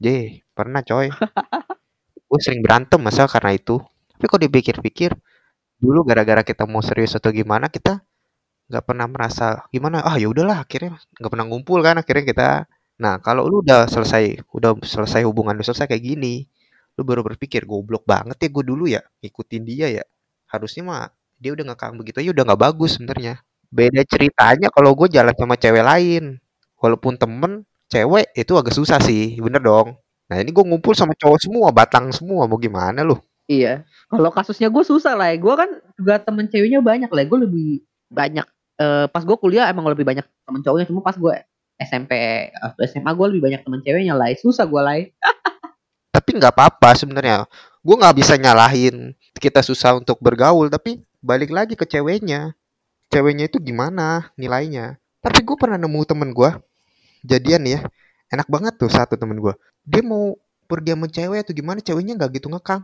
[0.01, 1.09] J, pernah coy.
[2.29, 3.81] gue sering berantem masa karena itu.
[4.17, 5.13] Tapi kok dipikir-pikir,
[5.77, 8.01] dulu gara-gara kita mau serius atau gimana kita
[8.67, 10.03] nggak pernah merasa gimana.
[10.03, 12.49] Ah ya udahlah, akhirnya nggak pernah ngumpul kan akhirnya kita.
[13.03, 16.45] Nah kalau lu udah selesai, udah selesai hubungan lu selesai kayak gini,
[16.97, 20.05] lu baru berpikir goblok banget ya gue dulu ya ngikutin dia ya.
[20.49, 21.03] Harusnya mah
[21.37, 23.35] dia udah ngekang begitu aja udah nggak bagus sebenarnya.
[23.69, 26.25] Beda ceritanya kalau gue jalan sama cewek lain.
[26.81, 29.97] Walaupun temen, cewek itu agak susah sih, bener dong.
[30.29, 33.17] Nah ini gue ngumpul sama cowok semua, batang semua, mau gimana lu?
[33.51, 37.39] iya kalau kasusnya gue susah lah ya gue kan juga temen ceweknya banyak lah gue
[37.47, 37.69] lebih
[38.11, 38.47] banyak
[38.79, 41.35] eh, pas gue kuliah emang lebih banyak temen cowoknya cuma pas gue
[41.77, 42.13] SMP
[42.57, 44.97] atau SMA gue lebih banyak temen ceweknya lah susah gue lah
[46.17, 47.45] Tapi nggak apa-apa sebenarnya.
[47.85, 52.57] Gue nggak bisa nyalahin kita susah untuk bergaul, tapi balik lagi ke ceweknya.
[53.13, 54.97] Ceweknya itu gimana nilainya?
[55.21, 56.51] Tapi gue pernah nemu temen gue,
[57.23, 57.81] jadian ya,
[58.33, 59.55] enak banget tuh satu temen gue.
[59.85, 60.35] Dia mau
[60.67, 62.83] pergi sama cewek atau gimana, ceweknya nggak gitu ngekang.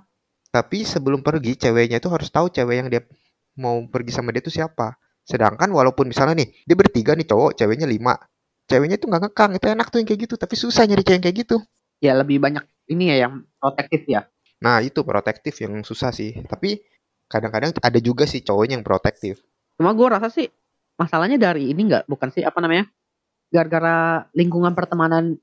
[0.52, 3.02] Tapi sebelum pergi, ceweknya itu harus tahu cewek yang dia
[3.56, 5.00] mau pergi sama dia itu siapa.
[5.24, 8.14] Sedangkan walaupun misalnya nih, dia bertiga nih cowok, ceweknya lima.
[8.70, 10.34] Ceweknya tuh nggak ngekang, itu enak tuh yang kayak gitu.
[10.38, 11.56] Tapi susah nyari cewek yang kayak gitu.
[12.02, 14.26] ya lebih banyak ini ya yang protektif ya
[14.62, 16.38] Nah itu protektif yang susah sih.
[16.46, 16.78] Tapi
[17.26, 19.42] kadang-kadang ada juga sih cowoknya yang protektif.
[19.80, 20.46] cuma gue rasa sih
[21.00, 22.86] masalahnya dari ini nggak bukan sih apa namanya
[23.48, 25.40] gara-gara lingkungan pertemanan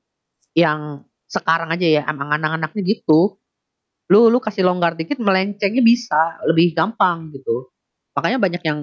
[0.54, 3.36] yang sekarang aja ya emang anak-anaknya gitu
[4.06, 7.74] lu lu kasih longgar dikit melencengnya bisa lebih gampang gitu
[8.14, 8.78] makanya banyak yang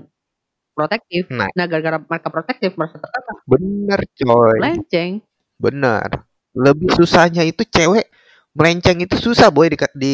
[0.77, 1.49] protektif Nah.
[1.57, 5.11] nah gara-gara mereka protektif merasa tertekan Bener coy, melenceng
[5.57, 6.09] bener.
[6.53, 8.05] Lebih susahnya itu cewek
[8.53, 10.13] melenceng itu susah boy di, di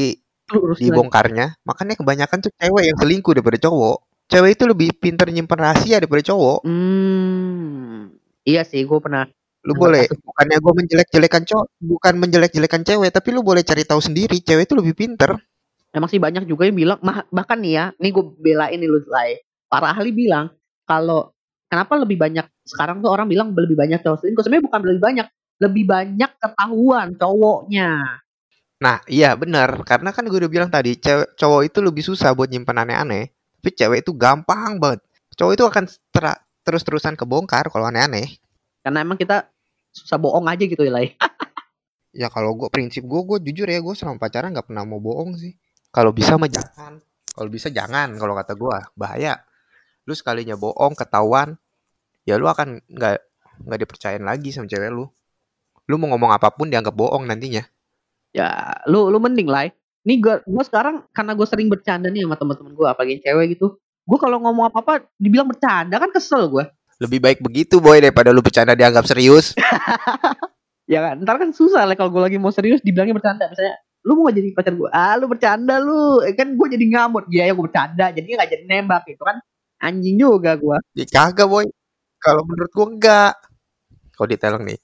[0.51, 0.87] lurus lagi.
[0.91, 1.47] dibongkarnya.
[1.67, 3.97] Makanya kebanyakan tuh cewek yang selingkuh daripada cowok.
[4.31, 6.63] Cewek itu lebih pintar nyimpen rahasia daripada cowok.
[6.63, 9.27] hmm iya sih gue pernah
[9.63, 14.43] Lu boleh, bukannya gue menjelek-jelekan cowok, bukan menjelek-jelekan cewek, tapi lu boleh cari tahu sendiri,
[14.43, 15.39] cewek itu lebih pinter.
[15.95, 16.99] emang sih banyak juga yang bilang
[17.31, 19.39] bahkan nih ya nih gue belain nih lu Lai.
[19.73, 20.53] Para ahli bilang
[20.85, 21.33] kalau
[21.65, 25.27] kenapa lebih banyak sekarang tuh orang bilang lebih banyak cowok selingkuh sebenarnya bukan lebih banyak
[25.57, 28.21] lebih banyak ketahuan cowoknya
[28.83, 29.79] Nah, iya benar.
[29.87, 33.31] Karena kan gue udah bilang tadi, cewek cowok itu lebih susah buat nyimpan aneh-aneh.
[33.31, 34.99] Tapi cewek itu gampang banget.
[35.39, 35.83] Cowok itu akan
[36.67, 38.27] terus-terusan kebongkar kalau aneh-aneh.
[38.83, 39.47] karena emang kita
[39.95, 40.91] susah bohong aja gitu ya.
[42.13, 45.33] Ya kalau gue prinsip gue, gue jujur ya, gue selama pacaran nggak pernah mau bohong
[45.33, 45.57] sih.
[45.89, 47.01] Kalau bisa mah jangan.
[47.33, 48.13] Kalau bisa jangan.
[48.13, 49.41] Kalau kata gue bahaya.
[50.03, 51.55] Lu sekalinya bohong ketahuan,
[52.23, 53.15] ya lu akan nggak
[53.67, 55.07] nggak dipercayain lagi sama cewek lu.
[55.87, 57.63] Lu mau ngomong apa pun dianggap bohong nantinya.
[58.33, 58.49] ya
[58.89, 59.69] lu lu mending Lai.
[60.03, 63.77] nih gue gue sekarang karena gue sering bercanda nih sama teman-teman gue apalagi cewek gitu
[63.79, 66.65] gue kalau ngomong apa apa dibilang bercanda kan kesel gue
[66.97, 69.53] Lebih baik begitu boy daripada lu bercanda dianggap serius.
[70.91, 74.19] ya kan ntar kan susah lah kalau gue lagi mau serius dibilangnya bercanda misalnya lu
[74.19, 77.53] mau jadi pacar gue ah lu bercanda lu Eh, kan gue jadi ngamut dia ya
[77.55, 79.39] gue bercanda jadi nggak jadi nembak itu kan
[79.83, 81.67] anjing juga gue Ya kagak boy.
[82.23, 83.33] Kalau menurut gua enggak.
[84.15, 84.79] Kalau diteleng nih.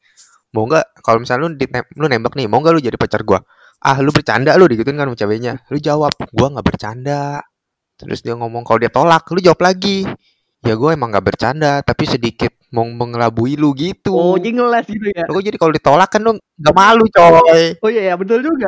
[0.51, 3.39] Mau enggak kalau misalnya lu ditem- lu nembak nih, mau enggak lu jadi pacar gua?
[3.79, 5.53] Ah, lu bercanda lu digituin kan sama ceweknya.
[5.71, 7.39] Lu jawab, gua nggak bercanda.
[7.95, 10.03] Terus dia ngomong kalau dia tolak, lu jawab lagi.
[10.67, 14.11] Ya gua emang nggak bercanda, tapi sedikit mau mengelabui lu gitu.
[14.11, 15.23] Oh, jadi ngeles gitu ya.
[15.31, 17.79] Lu jadi kalau ditolak kan lu nggak malu, coy.
[17.79, 18.67] Oh iya ya, betul juga.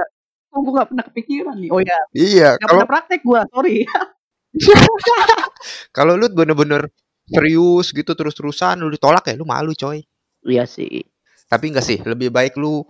[0.51, 1.69] Oh, gue gak pernah kepikiran nih.
[1.71, 3.75] Oh iya, Iya, gak kalau pernah praktek gue, sorry.
[5.95, 6.91] kalau lu bener-bener
[7.31, 10.03] serius gitu terus-terusan lu ditolak ya lu malu, coy.
[10.43, 11.05] iya sih.
[11.47, 12.83] Tapi enggak sih, lebih baik lu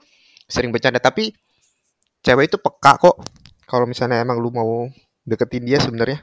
[0.45, 1.01] sering bercanda.
[1.01, 1.33] Tapi
[2.21, 3.17] cewek itu peka kok.
[3.65, 4.85] Kalau misalnya emang lu mau
[5.25, 6.21] deketin dia sebenarnya.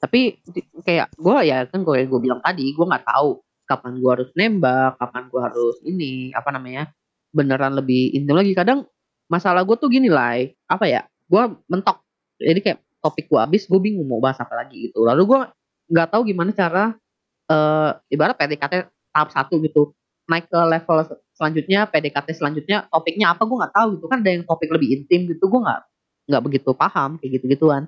[0.00, 0.40] Tapi
[0.84, 5.00] kayak gue ya kan gue gue bilang tadi, gue nggak tahu kapan gue harus nembak,
[5.00, 6.92] kapan gue harus ini apa namanya
[7.32, 8.52] beneran lebih intim lagi.
[8.52, 8.84] Kadang
[9.28, 10.36] masalah gue tuh gini lah,
[10.68, 11.02] apa ya?
[11.28, 12.04] Gue mentok.
[12.36, 15.04] Jadi kayak topik gue habis, gue bingung mau bahas apa lagi gitu.
[15.04, 15.40] Lalu gue
[15.92, 16.96] nggak tahu gimana cara
[17.44, 18.74] eh ibarat PDKT
[19.12, 19.92] tahap satu gitu
[20.24, 24.30] naik ke level se- selanjutnya PDKT selanjutnya topiknya apa gue nggak tahu gitu kan ada
[24.32, 25.80] yang topik lebih intim gitu gue nggak
[26.32, 27.84] nggak begitu paham kayak gitu gituan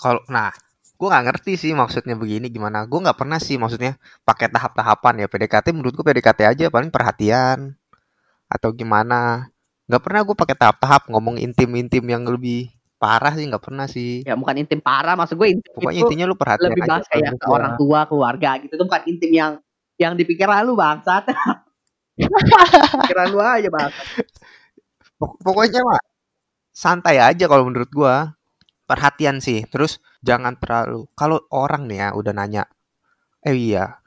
[0.00, 0.50] Kalau nah,
[0.98, 2.82] gua nggak ngerti sih maksudnya begini gimana.
[2.90, 3.94] Gua nggak pernah sih maksudnya
[4.26, 5.66] pakai tahap-tahapan ya PDKT.
[5.76, 7.78] Menurut gua PDKT aja paling perhatian
[8.50, 9.50] atau gimana.
[9.86, 14.26] Nggak pernah gua pakai tahap-tahap ngomong intim-intim yang lebih parah sih nggak pernah sih.
[14.26, 17.32] ya bukan intim parah maksud gue intim Pokoknya intinya lu perhatian lebih aja bahas kayak
[17.38, 19.52] ke orang tua keluarga gitu tuh bukan intim yang
[19.98, 21.30] yang dipikiran lu bangsat
[23.06, 23.90] pikiran lu aja bang
[25.18, 26.00] Pok- Pokoknya mah
[26.72, 28.16] santai aja kalau menurut gua.
[28.90, 29.64] Perhatian sih.
[29.68, 32.64] Terus jangan terlalu kalau orang nih ya udah nanya,
[33.44, 34.00] "Eh iya,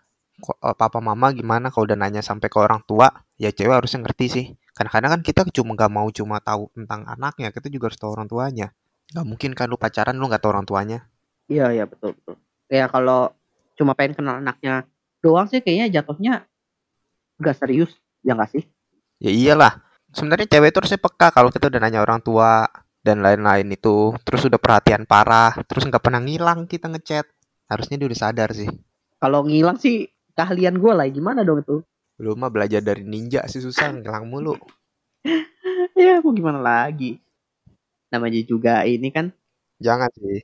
[0.68, 3.08] eh, papa mama gimana kalau udah nanya sampai ke orang tua?"
[3.44, 4.46] Ya cewek harusnya ngerti sih.
[4.78, 8.28] Kadang-kadang kan kita cuma nggak mau cuma tahu tentang anaknya, kita juga harus tahu orang
[8.32, 8.68] tuanya.
[9.12, 11.00] Nggak mungkin kan lu pacaran lu nggak tahu orang tuanya.
[11.46, 12.36] iya iya betul betul
[12.72, 13.36] kayak kalau
[13.76, 14.88] cuma pengen kenal anaknya
[15.20, 16.48] doang sih kayaknya jatuhnya
[17.38, 18.64] gak serius ya gak sih
[19.20, 19.74] Ya iyalah.
[20.10, 22.66] Sebenarnya cewek itu harusnya peka kalau kita udah nanya orang tua
[23.02, 24.18] dan lain-lain itu.
[24.26, 27.30] Terus udah perhatian parah, terus nggak pernah ngilang kita ngechat.
[27.70, 28.66] Harusnya dia udah sadar sih.
[29.18, 31.86] kalau ngilang sih keahlian gue lah gimana dong itu
[32.18, 34.58] Lu mah belajar dari ninja sih susah ngilang mulu.
[35.98, 37.22] ya mau gimana lagi
[38.14, 39.28] namanya juga ini kan
[39.86, 40.40] Jangan sih.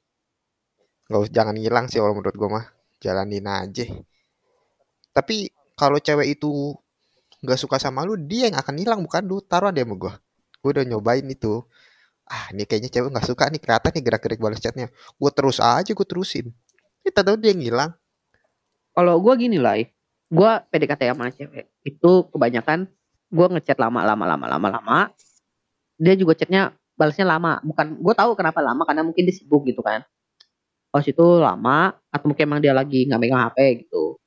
[1.07, 2.65] Nggak usah jangan ngilang sih kalau menurut gua mah.
[3.03, 3.85] Jalanin aja.
[5.15, 6.49] Tapi kalau cewek itu
[7.43, 9.37] nggak suka sama lu, dia yang akan hilang bukan lu.
[9.43, 10.13] Taruhan dia sama gua.
[10.61, 11.53] Gua udah nyobain itu.
[12.27, 14.87] Ah, ini kayaknya cewek nggak suka nih kelihatan nih gerak-gerik balas chatnya.
[15.21, 16.47] Gua terus aja gua terusin.
[17.05, 17.91] Kita tahu dia yang ngilang.
[18.95, 19.77] kalau gue gini lah
[20.27, 22.79] gue PDKT sama cewek itu kebanyakan
[23.31, 24.99] gue ngechat lama lama lama lama lama
[25.97, 27.61] dia juga chatnya balasnya lama.
[27.61, 30.03] Bukan gue tahu kenapa lama karena mungkin dia sibuk gitu kan.
[30.89, 34.17] Pas itu lama atau mungkin emang dia lagi nggak megang HP gitu.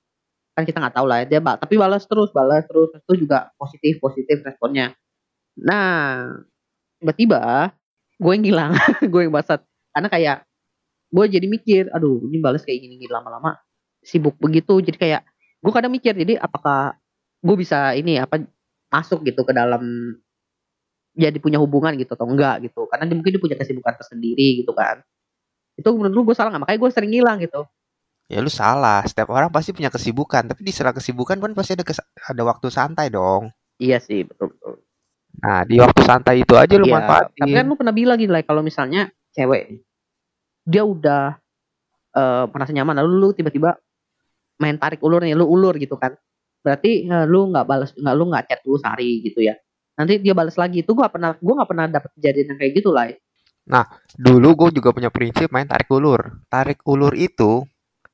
[0.55, 1.37] Kan kita nggak tahu lah ya.
[1.37, 2.95] dia bal tapi balas terus balas terus.
[2.95, 4.95] Itu juga positif positif responnya.
[5.59, 6.31] Nah
[7.03, 7.75] tiba-tiba
[8.17, 8.73] gue yang ngilang
[9.13, 10.39] gue yang basat karena kayak
[11.11, 13.59] gue jadi mikir aduh ini balas kayak gini gini lama-lama.
[14.01, 15.23] Sibuk begitu jadi kayak
[15.61, 16.97] gue kadang mikir jadi apakah
[17.41, 18.41] gue bisa ini apa
[18.93, 19.83] masuk gitu ke dalam
[21.15, 24.73] jadi punya hubungan gitu atau enggak gitu karena dia mungkin dia punya kesibukan tersendiri gitu
[24.73, 25.03] kan
[25.75, 27.63] itu menurut lu gue salah nggak makanya gue sering ngilang gitu
[28.31, 29.03] Ya lu salah.
[29.03, 30.47] Setiap orang pasti punya kesibukan.
[30.47, 33.51] Tapi di sela kesibukan kan pasti ada kes- ada waktu santai dong.
[33.75, 34.87] iya sih betul betul
[35.43, 37.35] Nah, di waktu santai itu aja lu Iya, manfaatin.
[37.43, 39.83] tapi kan lu pernah bilang gitu lah kalau misalnya cewek
[40.63, 41.43] dia udah
[42.15, 43.75] eh, merasa nyaman lalu lu tiba-tiba
[44.63, 46.15] main tarik ulur nih lu ulur gitu kan
[46.63, 49.59] berarti eh, lu nggak balas nggak lu nggak chat dulu sehari gitu ya
[49.99, 52.91] nanti dia balas lagi itu gua pernah gua nggak pernah dapet kejadian yang kayak gitu
[52.95, 53.07] lah
[54.19, 56.43] Dulu gue juga punya prinsip main tarik ulur.
[56.51, 57.63] Tarik ulur itu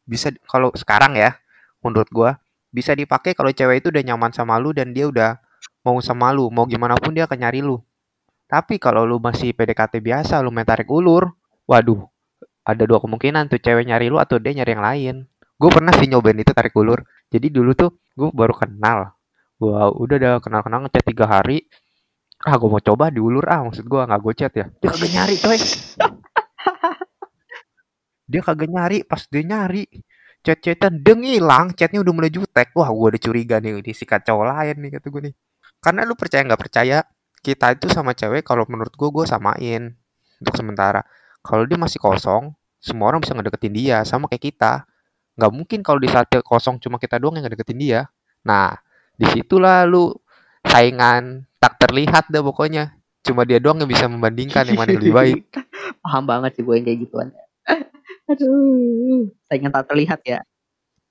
[0.05, 1.33] bisa kalau sekarang ya,
[1.81, 2.37] menurut gua
[2.69, 5.41] bisa dipakai kalau cewek itu udah nyaman sama lu dan dia udah
[5.81, 7.81] mau sama lu, mau gimana pun dia akan nyari lu.
[8.47, 11.33] Tapi kalau lu masih PDKT biasa, lu main tarik ulur,
[11.65, 12.05] waduh,
[12.62, 15.15] ada dua kemungkinan tuh cewek nyari lu atau dia nyari yang lain.
[15.57, 17.01] Gue pernah sih nyobain itu tarik ulur.
[17.33, 19.16] Jadi dulu tuh gue baru kenal.
[19.57, 21.69] Gua udah udah kenal-kenal ngechat tiga hari.
[22.45, 24.66] Ah, gue mau coba diulur ah, maksud gua nggak gue ya.
[24.69, 25.59] Dia kagak nyari coy.
[28.31, 29.88] dia kagak nyari, pas dia nyari
[30.47, 32.71] chat-chatan dia ngilang, chatnya udah mulai jutek.
[32.79, 35.35] Wah, gue udah curiga nih, disikat cowok lain nih kata gue nih.
[35.83, 37.03] Karena lu percaya nggak percaya,
[37.42, 39.90] kita itu sama cewek kalau menurut gue gue samain
[40.38, 41.03] untuk sementara.
[41.42, 44.87] Kalau dia masih kosong, semua orang bisa ngedeketin dia sama kayak kita.
[45.35, 48.01] Nggak mungkin kalau di saat kosong cuma kita doang yang ngedeketin dia.
[48.47, 48.79] Nah,
[49.17, 50.13] di situlah lu
[50.65, 52.97] saingan tak terlihat dah pokoknya.
[53.27, 55.41] Cuma dia doang yang bisa membandingkan yang mana yang lebih baik.
[56.05, 57.29] paham banget sih gue yang kayak gituan
[58.31, 60.39] aduh saingan tak terlihat ya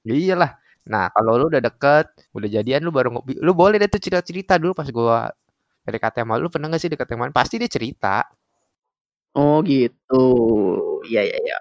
[0.05, 0.51] Ya iyalah.
[0.85, 2.05] Nah, kalau lu udah deket,
[2.37, 3.41] udah jadian lu baru ngopi.
[3.41, 5.33] Lu boleh deh tuh cerita-cerita dulu pas gua
[5.81, 7.33] PDKT sama lu pernah gak sih deket yang mana?
[7.33, 8.21] Pasti dia cerita.
[9.35, 10.23] oh gitu
[11.11, 11.57] iya iya iya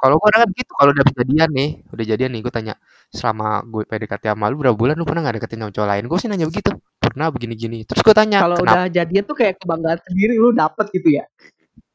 [0.00, 2.74] Kalau gue orangnya begitu, kalau udah jadian nih, udah jadian nih, gue tanya,
[3.12, 6.04] selama gue PDKT sama lu berapa bulan lu pernah gak deketin sama cowok lain?
[6.08, 6.70] Gue sih nanya begitu.
[6.96, 7.84] Pernah begini-gini.
[7.84, 8.72] Terus gue tanya, Kalau kenapa?
[8.72, 11.24] udah jadian tuh kayak kebanggaan sendiri lu dapet gitu ya.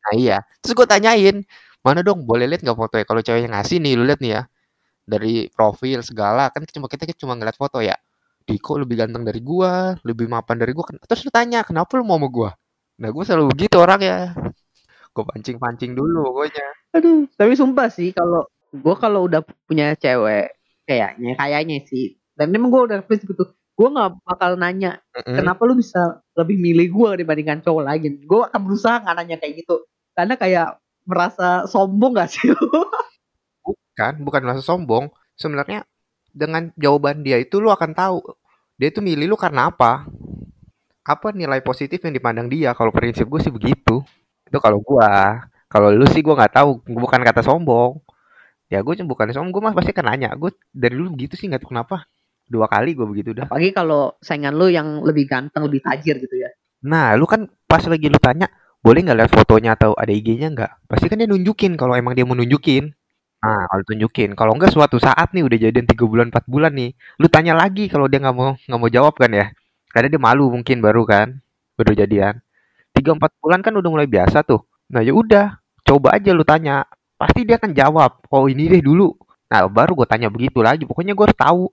[0.06, 0.38] Nah iya.
[0.62, 1.36] Terus gue tanyain,
[1.82, 3.06] mana dong boleh lihat nggak fotonya?
[3.10, 4.42] Kalau cewek yang ngasih nih, lu lihat nih ya.
[5.06, 7.98] Dari profil segala, kan cuma kita cuma ngeliat foto ya.
[8.46, 10.86] Diko lebih ganteng dari gua, lebih mapan dari gua.
[11.10, 12.50] Terus lu tanya, kenapa lu mau sama gua?
[13.02, 14.20] Nah gue selalu begitu orang ya.
[15.16, 16.68] Gue pancing-pancing dulu pokoknya.
[16.96, 22.72] Aduh, tapi sumpah sih kalau gue kalau udah punya cewek kayaknya kayaknya sih dan memang
[22.72, 25.36] gue udah prinsip itu gue nggak bakal nanya Mm-mm.
[25.40, 29.64] kenapa lu bisa lebih milih gue dibandingkan cowok lain gue akan berusaha nggak nanya kayak
[29.64, 29.84] gitu
[30.16, 30.68] karena kayak
[31.08, 32.70] merasa sombong gak sih lu
[33.96, 35.08] Bukan, bukan merasa sombong.
[35.40, 35.88] Sebenarnya
[36.36, 38.20] dengan jawaban dia itu lu akan tahu
[38.76, 40.04] dia itu milih lu karena apa.
[41.06, 42.76] Apa nilai positif yang dipandang dia?
[42.76, 44.04] Kalau prinsip gue sih begitu.
[44.44, 45.48] Itu kalau gua.
[45.72, 46.70] Kalau lu sih gua nggak tahu.
[46.88, 48.02] Bukan kata sombong.
[48.70, 49.54] Ya gue cuma bukan sombong.
[49.54, 50.30] Gue mah pasti akan nanya.
[50.34, 52.06] Gue dari dulu begitu sih nggak tahu kenapa.
[52.46, 53.50] Dua kali gue begitu dah.
[53.50, 56.50] apalagi kalau saingan lu yang lebih ganteng lebih tajir gitu ya
[56.86, 58.46] Nah, lu kan pas lagi lu tanya,
[58.86, 60.72] boleh nggak lihat fotonya atau ada IG-nya nggak?
[60.86, 62.94] Pasti kan dia nunjukin kalau emang dia mau nunjukin.
[63.42, 64.30] Nah, kalau tunjukin.
[64.38, 67.90] Kalau enggak suatu saat nih udah jadian tiga bulan 4 bulan nih, lu tanya lagi
[67.90, 69.50] kalau dia nggak mau nggak mau jawab kan ya?
[69.90, 71.28] Karena dia malu mungkin baru kan,
[71.78, 72.38] baru jadian.
[72.94, 74.62] Tiga empat bulan kan udah mulai biasa tuh.
[74.92, 76.86] Nah, ya udah, coba aja lu tanya.
[77.16, 78.12] Pasti dia akan jawab.
[78.30, 79.16] Oh, ini deh dulu.
[79.48, 80.84] Nah, baru gue tanya begitu lagi.
[80.84, 81.64] Pokoknya gue harus tahu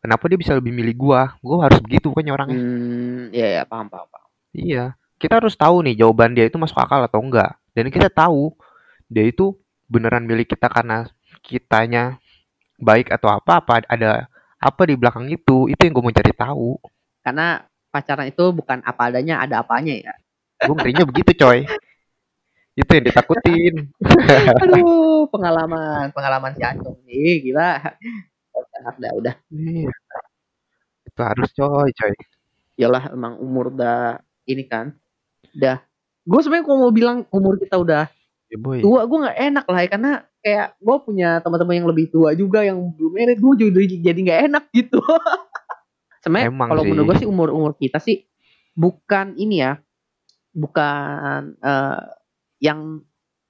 [0.00, 1.36] kenapa dia bisa lebih milih gua.
[1.40, 2.58] Gue harus begitu pokoknya orangnya.
[2.58, 4.84] hmm ya ya paham paham paham Iya,
[5.20, 7.54] kita harus tahu nih jawaban dia itu masuk akal atau enggak.
[7.76, 8.50] Dan kita tahu
[9.06, 9.54] dia itu
[9.86, 11.06] beneran milik kita karena
[11.40, 12.18] kitanya
[12.80, 14.26] baik atau apa apa ada
[14.58, 15.70] apa di belakang itu.
[15.70, 16.70] Itu yang gue mau cari tahu.
[17.20, 20.14] karena pacaran itu bukan apa adanya ada apanya ya
[20.64, 21.64] Gue ngerinya begitu, coy.
[22.80, 23.74] Itu yang ditakutin.
[24.64, 27.76] aduh pengalaman pengalaman si Acung nih gila
[28.56, 29.92] udah udah udah Iya,
[31.06, 32.12] itu harus coy, coy.
[32.80, 34.96] Yalah emang umur udah ini kan.
[35.52, 35.84] Udah.
[36.24, 38.08] Gue sebenarnya kalau mau bilang umur kita udah
[38.50, 38.82] Ya boy.
[38.82, 40.12] tua, gue nggak enak lah ya karena
[40.42, 44.40] kayak gue punya teman-teman yang lebih tua juga yang belum married, gue juga jadi nggak
[44.50, 44.98] enak gitu.
[46.26, 48.26] sebenarnya kalau menurut gue sih umur umur kita sih
[48.74, 49.78] bukan ini ya,
[50.50, 52.00] bukan eh,
[52.60, 53.02] yang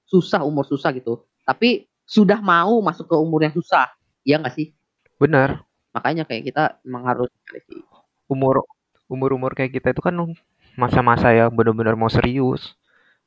[0.07, 3.91] susah umur susah gitu, tapi sudah mau masuk ke umur yang susah,
[4.25, 4.75] ya nggak sih?
[5.21, 5.63] Bener.
[5.91, 7.29] Makanya kayak kita emang harus
[7.67, 7.83] sih.
[8.31, 8.63] Umur
[9.11, 10.15] umur-umur kayak kita itu kan
[10.79, 12.79] masa-masa yang bener-bener mau serius.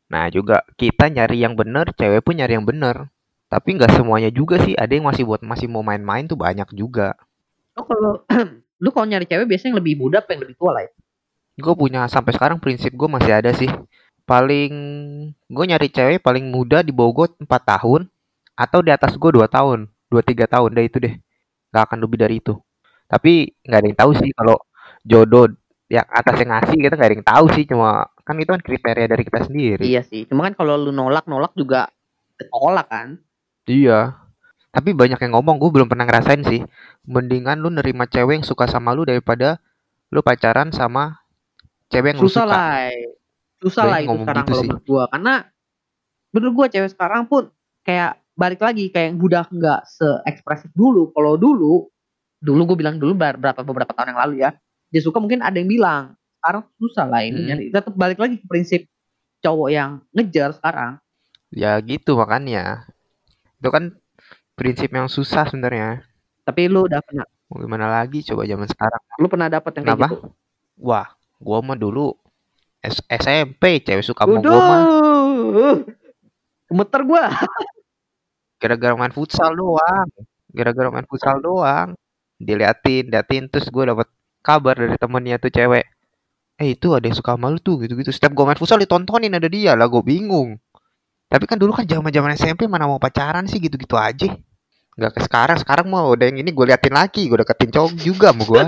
[0.09, 3.09] Nah, juga kita nyari yang bener, cewek pun nyari yang bener.
[3.49, 4.73] Tapi nggak semuanya juga sih.
[4.75, 7.15] Ada yang masih buat masih mau main-main tuh banyak juga.
[7.77, 8.13] Lo kalau
[8.83, 10.93] lu kalau nyari cewek biasanya yang lebih muda apa yang lebih tua lah ya?
[11.55, 13.71] Gue punya sampai sekarang prinsip gue masih ada sih.
[14.25, 14.73] Paling
[15.53, 18.09] gue nyari cewek paling muda di bawah gue 4 tahun
[18.57, 21.15] atau di atas gue 2 tahun, 2 3 tahun deh itu deh.
[21.75, 22.57] Gak akan lebih dari itu.
[23.11, 24.57] Tapi nggak ada yang tahu sih kalau
[25.05, 25.53] jodoh
[25.93, 29.07] yang atas yang ngasih kita nggak ada yang tahu sih cuma kan itu kan kriteria
[29.13, 29.85] dari kita sendiri.
[29.85, 30.25] Iya sih.
[30.25, 31.93] Cuma kan kalau lu nolak nolak juga
[32.41, 33.21] ketolak kan.
[33.69, 34.17] Iya.
[34.75, 36.61] Tapi banyak yang ngomong, gue belum pernah ngerasain sih.
[37.07, 39.63] Mendingan lu nerima cewek yang suka sama lu daripada
[40.11, 41.23] lu pacaran sama
[41.93, 42.51] cewek yang lu Susah suka.
[42.51, 42.91] lah.
[43.65, 45.35] Susah lah itu sekarang gitu kalau menurut gua karena
[46.31, 47.43] menurut gua cewek sekarang pun
[47.81, 51.09] kayak balik lagi kayak yang udah nggak se-ekspresif dulu.
[51.11, 51.89] Kalau dulu
[52.39, 54.53] dulu gue bilang dulu ber- berapa beberapa tahun yang lalu ya
[54.93, 57.73] dia suka mungkin ada yang bilang sekarang susah lah ini Hmm.
[57.73, 58.85] tetap balik lagi ke prinsip
[59.41, 61.01] cowok yang ngejar sekarang
[61.49, 62.85] Ya gitu makanya.
[63.57, 63.97] Itu kan
[64.53, 66.05] prinsip yang susah sebenarnya.
[66.43, 69.01] tapi lu udah pernah Mau gimana lagi coba zaman sekarang.
[69.17, 70.09] lu pernah dapet yang kayak Kenapa?
[70.11, 70.19] gitu
[70.77, 71.07] Wah,
[71.39, 72.13] gua mah dulu
[72.85, 74.83] S- SMP cewek suka sama gua mah.
[76.69, 77.25] Gemeter gua.
[78.61, 80.09] gara-gara main futsal doang.
[80.53, 81.97] Gara-gara main futsal doang.
[82.37, 84.09] Diliatin, liatin terus gua dapat
[84.45, 85.85] kabar dari temennya tuh cewek.
[86.61, 88.13] Eh itu ada yang suka sama lu tuh gitu-gitu.
[88.13, 90.61] Setiap gua main futsal ditontonin ada dia lah, gua bingung.
[91.29, 94.37] Tapi kan dulu kan zaman-zaman SMP mana mau pacaran sih gitu-gitu aja.
[94.95, 98.31] Nggak ke sekarang, sekarang mau udah yang ini gue liatin lagi, gue deketin cowok juga
[98.31, 98.65] sama gua.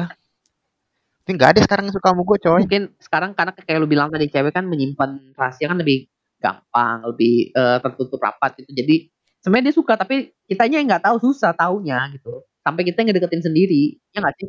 [1.27, 2.61] Tapi nggak ada sekarang yang suka sama gue coy.
[2.63, 6.07] Mungkin sekarang karena kayak lu bilang tadi cewek kan menyimpan rahasia kan lebih
[6.39, 8.71] gampang, lebih eh, tertutup rapat gitu.
[8.71, 9.11] Jadi
[9.43, 12.47] sebenarnya dia suka tapi kitanya yang nggak tahu susah taunya gitu.
[12.63, 14.49] Sampai kita yang ngedeketin sendiri, ya nggak sih?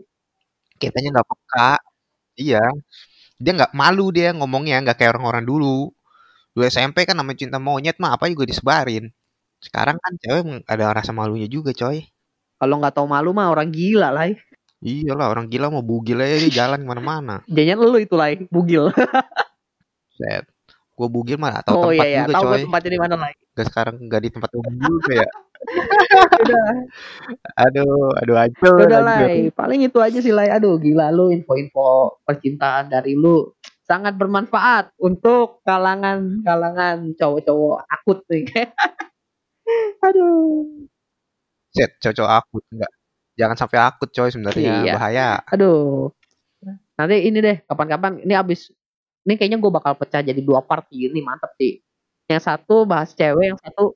[0.77, 1.71] Kitanya nggak peka.
[2.37, 2.63] Iya.
[3.41, 5.89] Dia nggak malu dia ngomongnya nggak kayak orang-orang dulu.
[6.53, 9.09] Dulu SMP kan namanya cinta monyet mah apa juga disebarin.
[9.61, 12.05] Sekarang kan cewek ada rasa malunya juga coy.
[12.61, 14.29] Kalau nggak tahu malu mah orang gila lah.
[14.77, 17.35] Iyalah orang gila mau bugil aja dia jalan ke mana-mana.
[17.49, 18.93] Jangan lu itu lah, bugil.
[20.13, 20.45] Set.
[20.97, 22.63] Gua bugil mah tahu Oh tempat iya ya, juga tahu gue coy.
[22.65, 23.29] tempatnya di mana lah.
[23.53, 25.29] Gak sekarang gak di tempat umum juga ya.
[26.41, 26.69] Udah,
[27.65, 29.19] Aduh, aduh hancur, udah lah.
[29.57, 30.45] Paling itu aja sih lah.
[30.57, 33.49] Aduh gila lu info-info percintaan dari lu
[33.85, 38.45] sangat bermanfaat untuk kalangan-kalangan cowok-cowok akut nih.
[40.05, 40.65] Aduh.
[41.73, 42.91] Set, cocok akut enggak.
[43.37, 44.93] Jangan sampai akut coy sebenarnya Iya.
[44.97, 45.27] bahaya.
[45.53, 46.09] Aduh.
[46.97, 48.73] Nanti ini deh, kapan-kapan ini abis
[49.21, 51.77] ini kayaknya gue bakal pecah jadi dua part ini mantep sih.
[52.25, 53.93] Yang satu bahas cewek, yang satu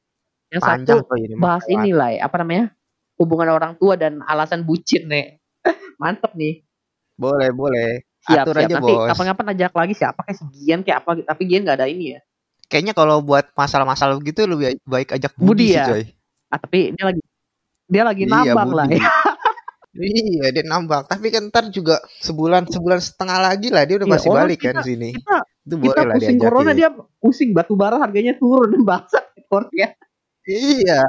[0.54, 2.70] yang Panjang satu ini bahas ini lah, ya, apa namanya?
[3.18, 5.42] Hubungan orang tua dan alasan bucin nih.
[6.02, 6.62] mantep nih.
[7.18, 8.06] Boleh, boleh.
[8.22, 8.70] Siap, Atur siap.
[8.70, 9.08] aja, Nanti Bos.
[9.10, 12.20] kapan-kapan ajak lagi siapa kayak si Gian kayak apa tapi Gian gak ada ini ya.
[12.70, 15.86] Kayaknya kalau buat masalah-masalah gitu lebih baik ajak Budi Budi, sih ya?
[15.90, 16.04] coy.
[16.48, 17.22] Ah, tapi dia lagi
[17.90, 18.86] dia lagi Iya, nambang lah.
[18.86, 19.02] Budi.
[19.94, 21.04] Iya, dia nambang.
[21.04, 24.60] Tapi kan ntar juga sebulan sebulan setengah lagi lah dia udah Iya, pasti orang balik
[24.60, 25.10] kan kita- sini.
[25.12, 26.40] Kita Itu kita boleh lah pusing diajakin.
[26.42, 29.26] corona dia pusing batu bara harganya turun bangsat
[29.72, 29.88] ya.
[30.44, 31.02] Iya.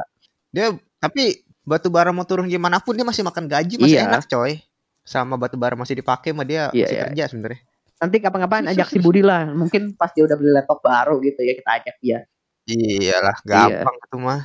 [0.50, 0.66] Dia
[0.98, 1.22] tapi
[1.62, 4.08] batu bara mau turun gimana pun dia masih makan gaji masih Iya.
[4.08, 4.58] enak coy.
[5.02, 7.02] Sama batu bara masih dipakai mah dia Iya, masih iya.
[7.06, 7.60] kerja sebenarnya.
[7.96, 9.46] Nanti kapan-kapan ajak si Budi lah.
[9.48, 12.18] Mungkin pas dia udah beli laptop baru gitu ya kita ajak dia.
[12.64, 13.46] Iyalah, Iya.
[13.78, 14.40] gampang itu mah.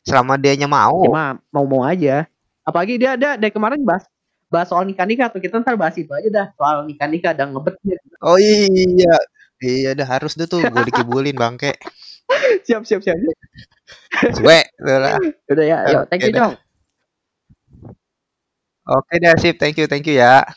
[0.00, 1.00] Selama dianya mau.
[1.02, 2.28] Cuma mau-mau aja.
[2.68, 4.04] Apalagi dia ada dari kemarin bahas
[4.52, 7.56] bahas soal nikah nikah tuh kita ntar bahas itu aja dah soal nikah nikah dan
[7.56, 7.96] ngebet dia.
[8.20, 9.16] Oh iya.
[9.58, 11.72] Iya dah harus deh tuh gue dikibulin bangke.
[12.68, 13.16] siap siap siap
[14.36, 14.60] Suwe.
[14.84, 15.16] udah
[15.48, 16.36] udah ya yuk thank you Oke.
[16.36, 16.54] Jong
[18.88, 20.48] Oke dah sip, thank you, thank you ya.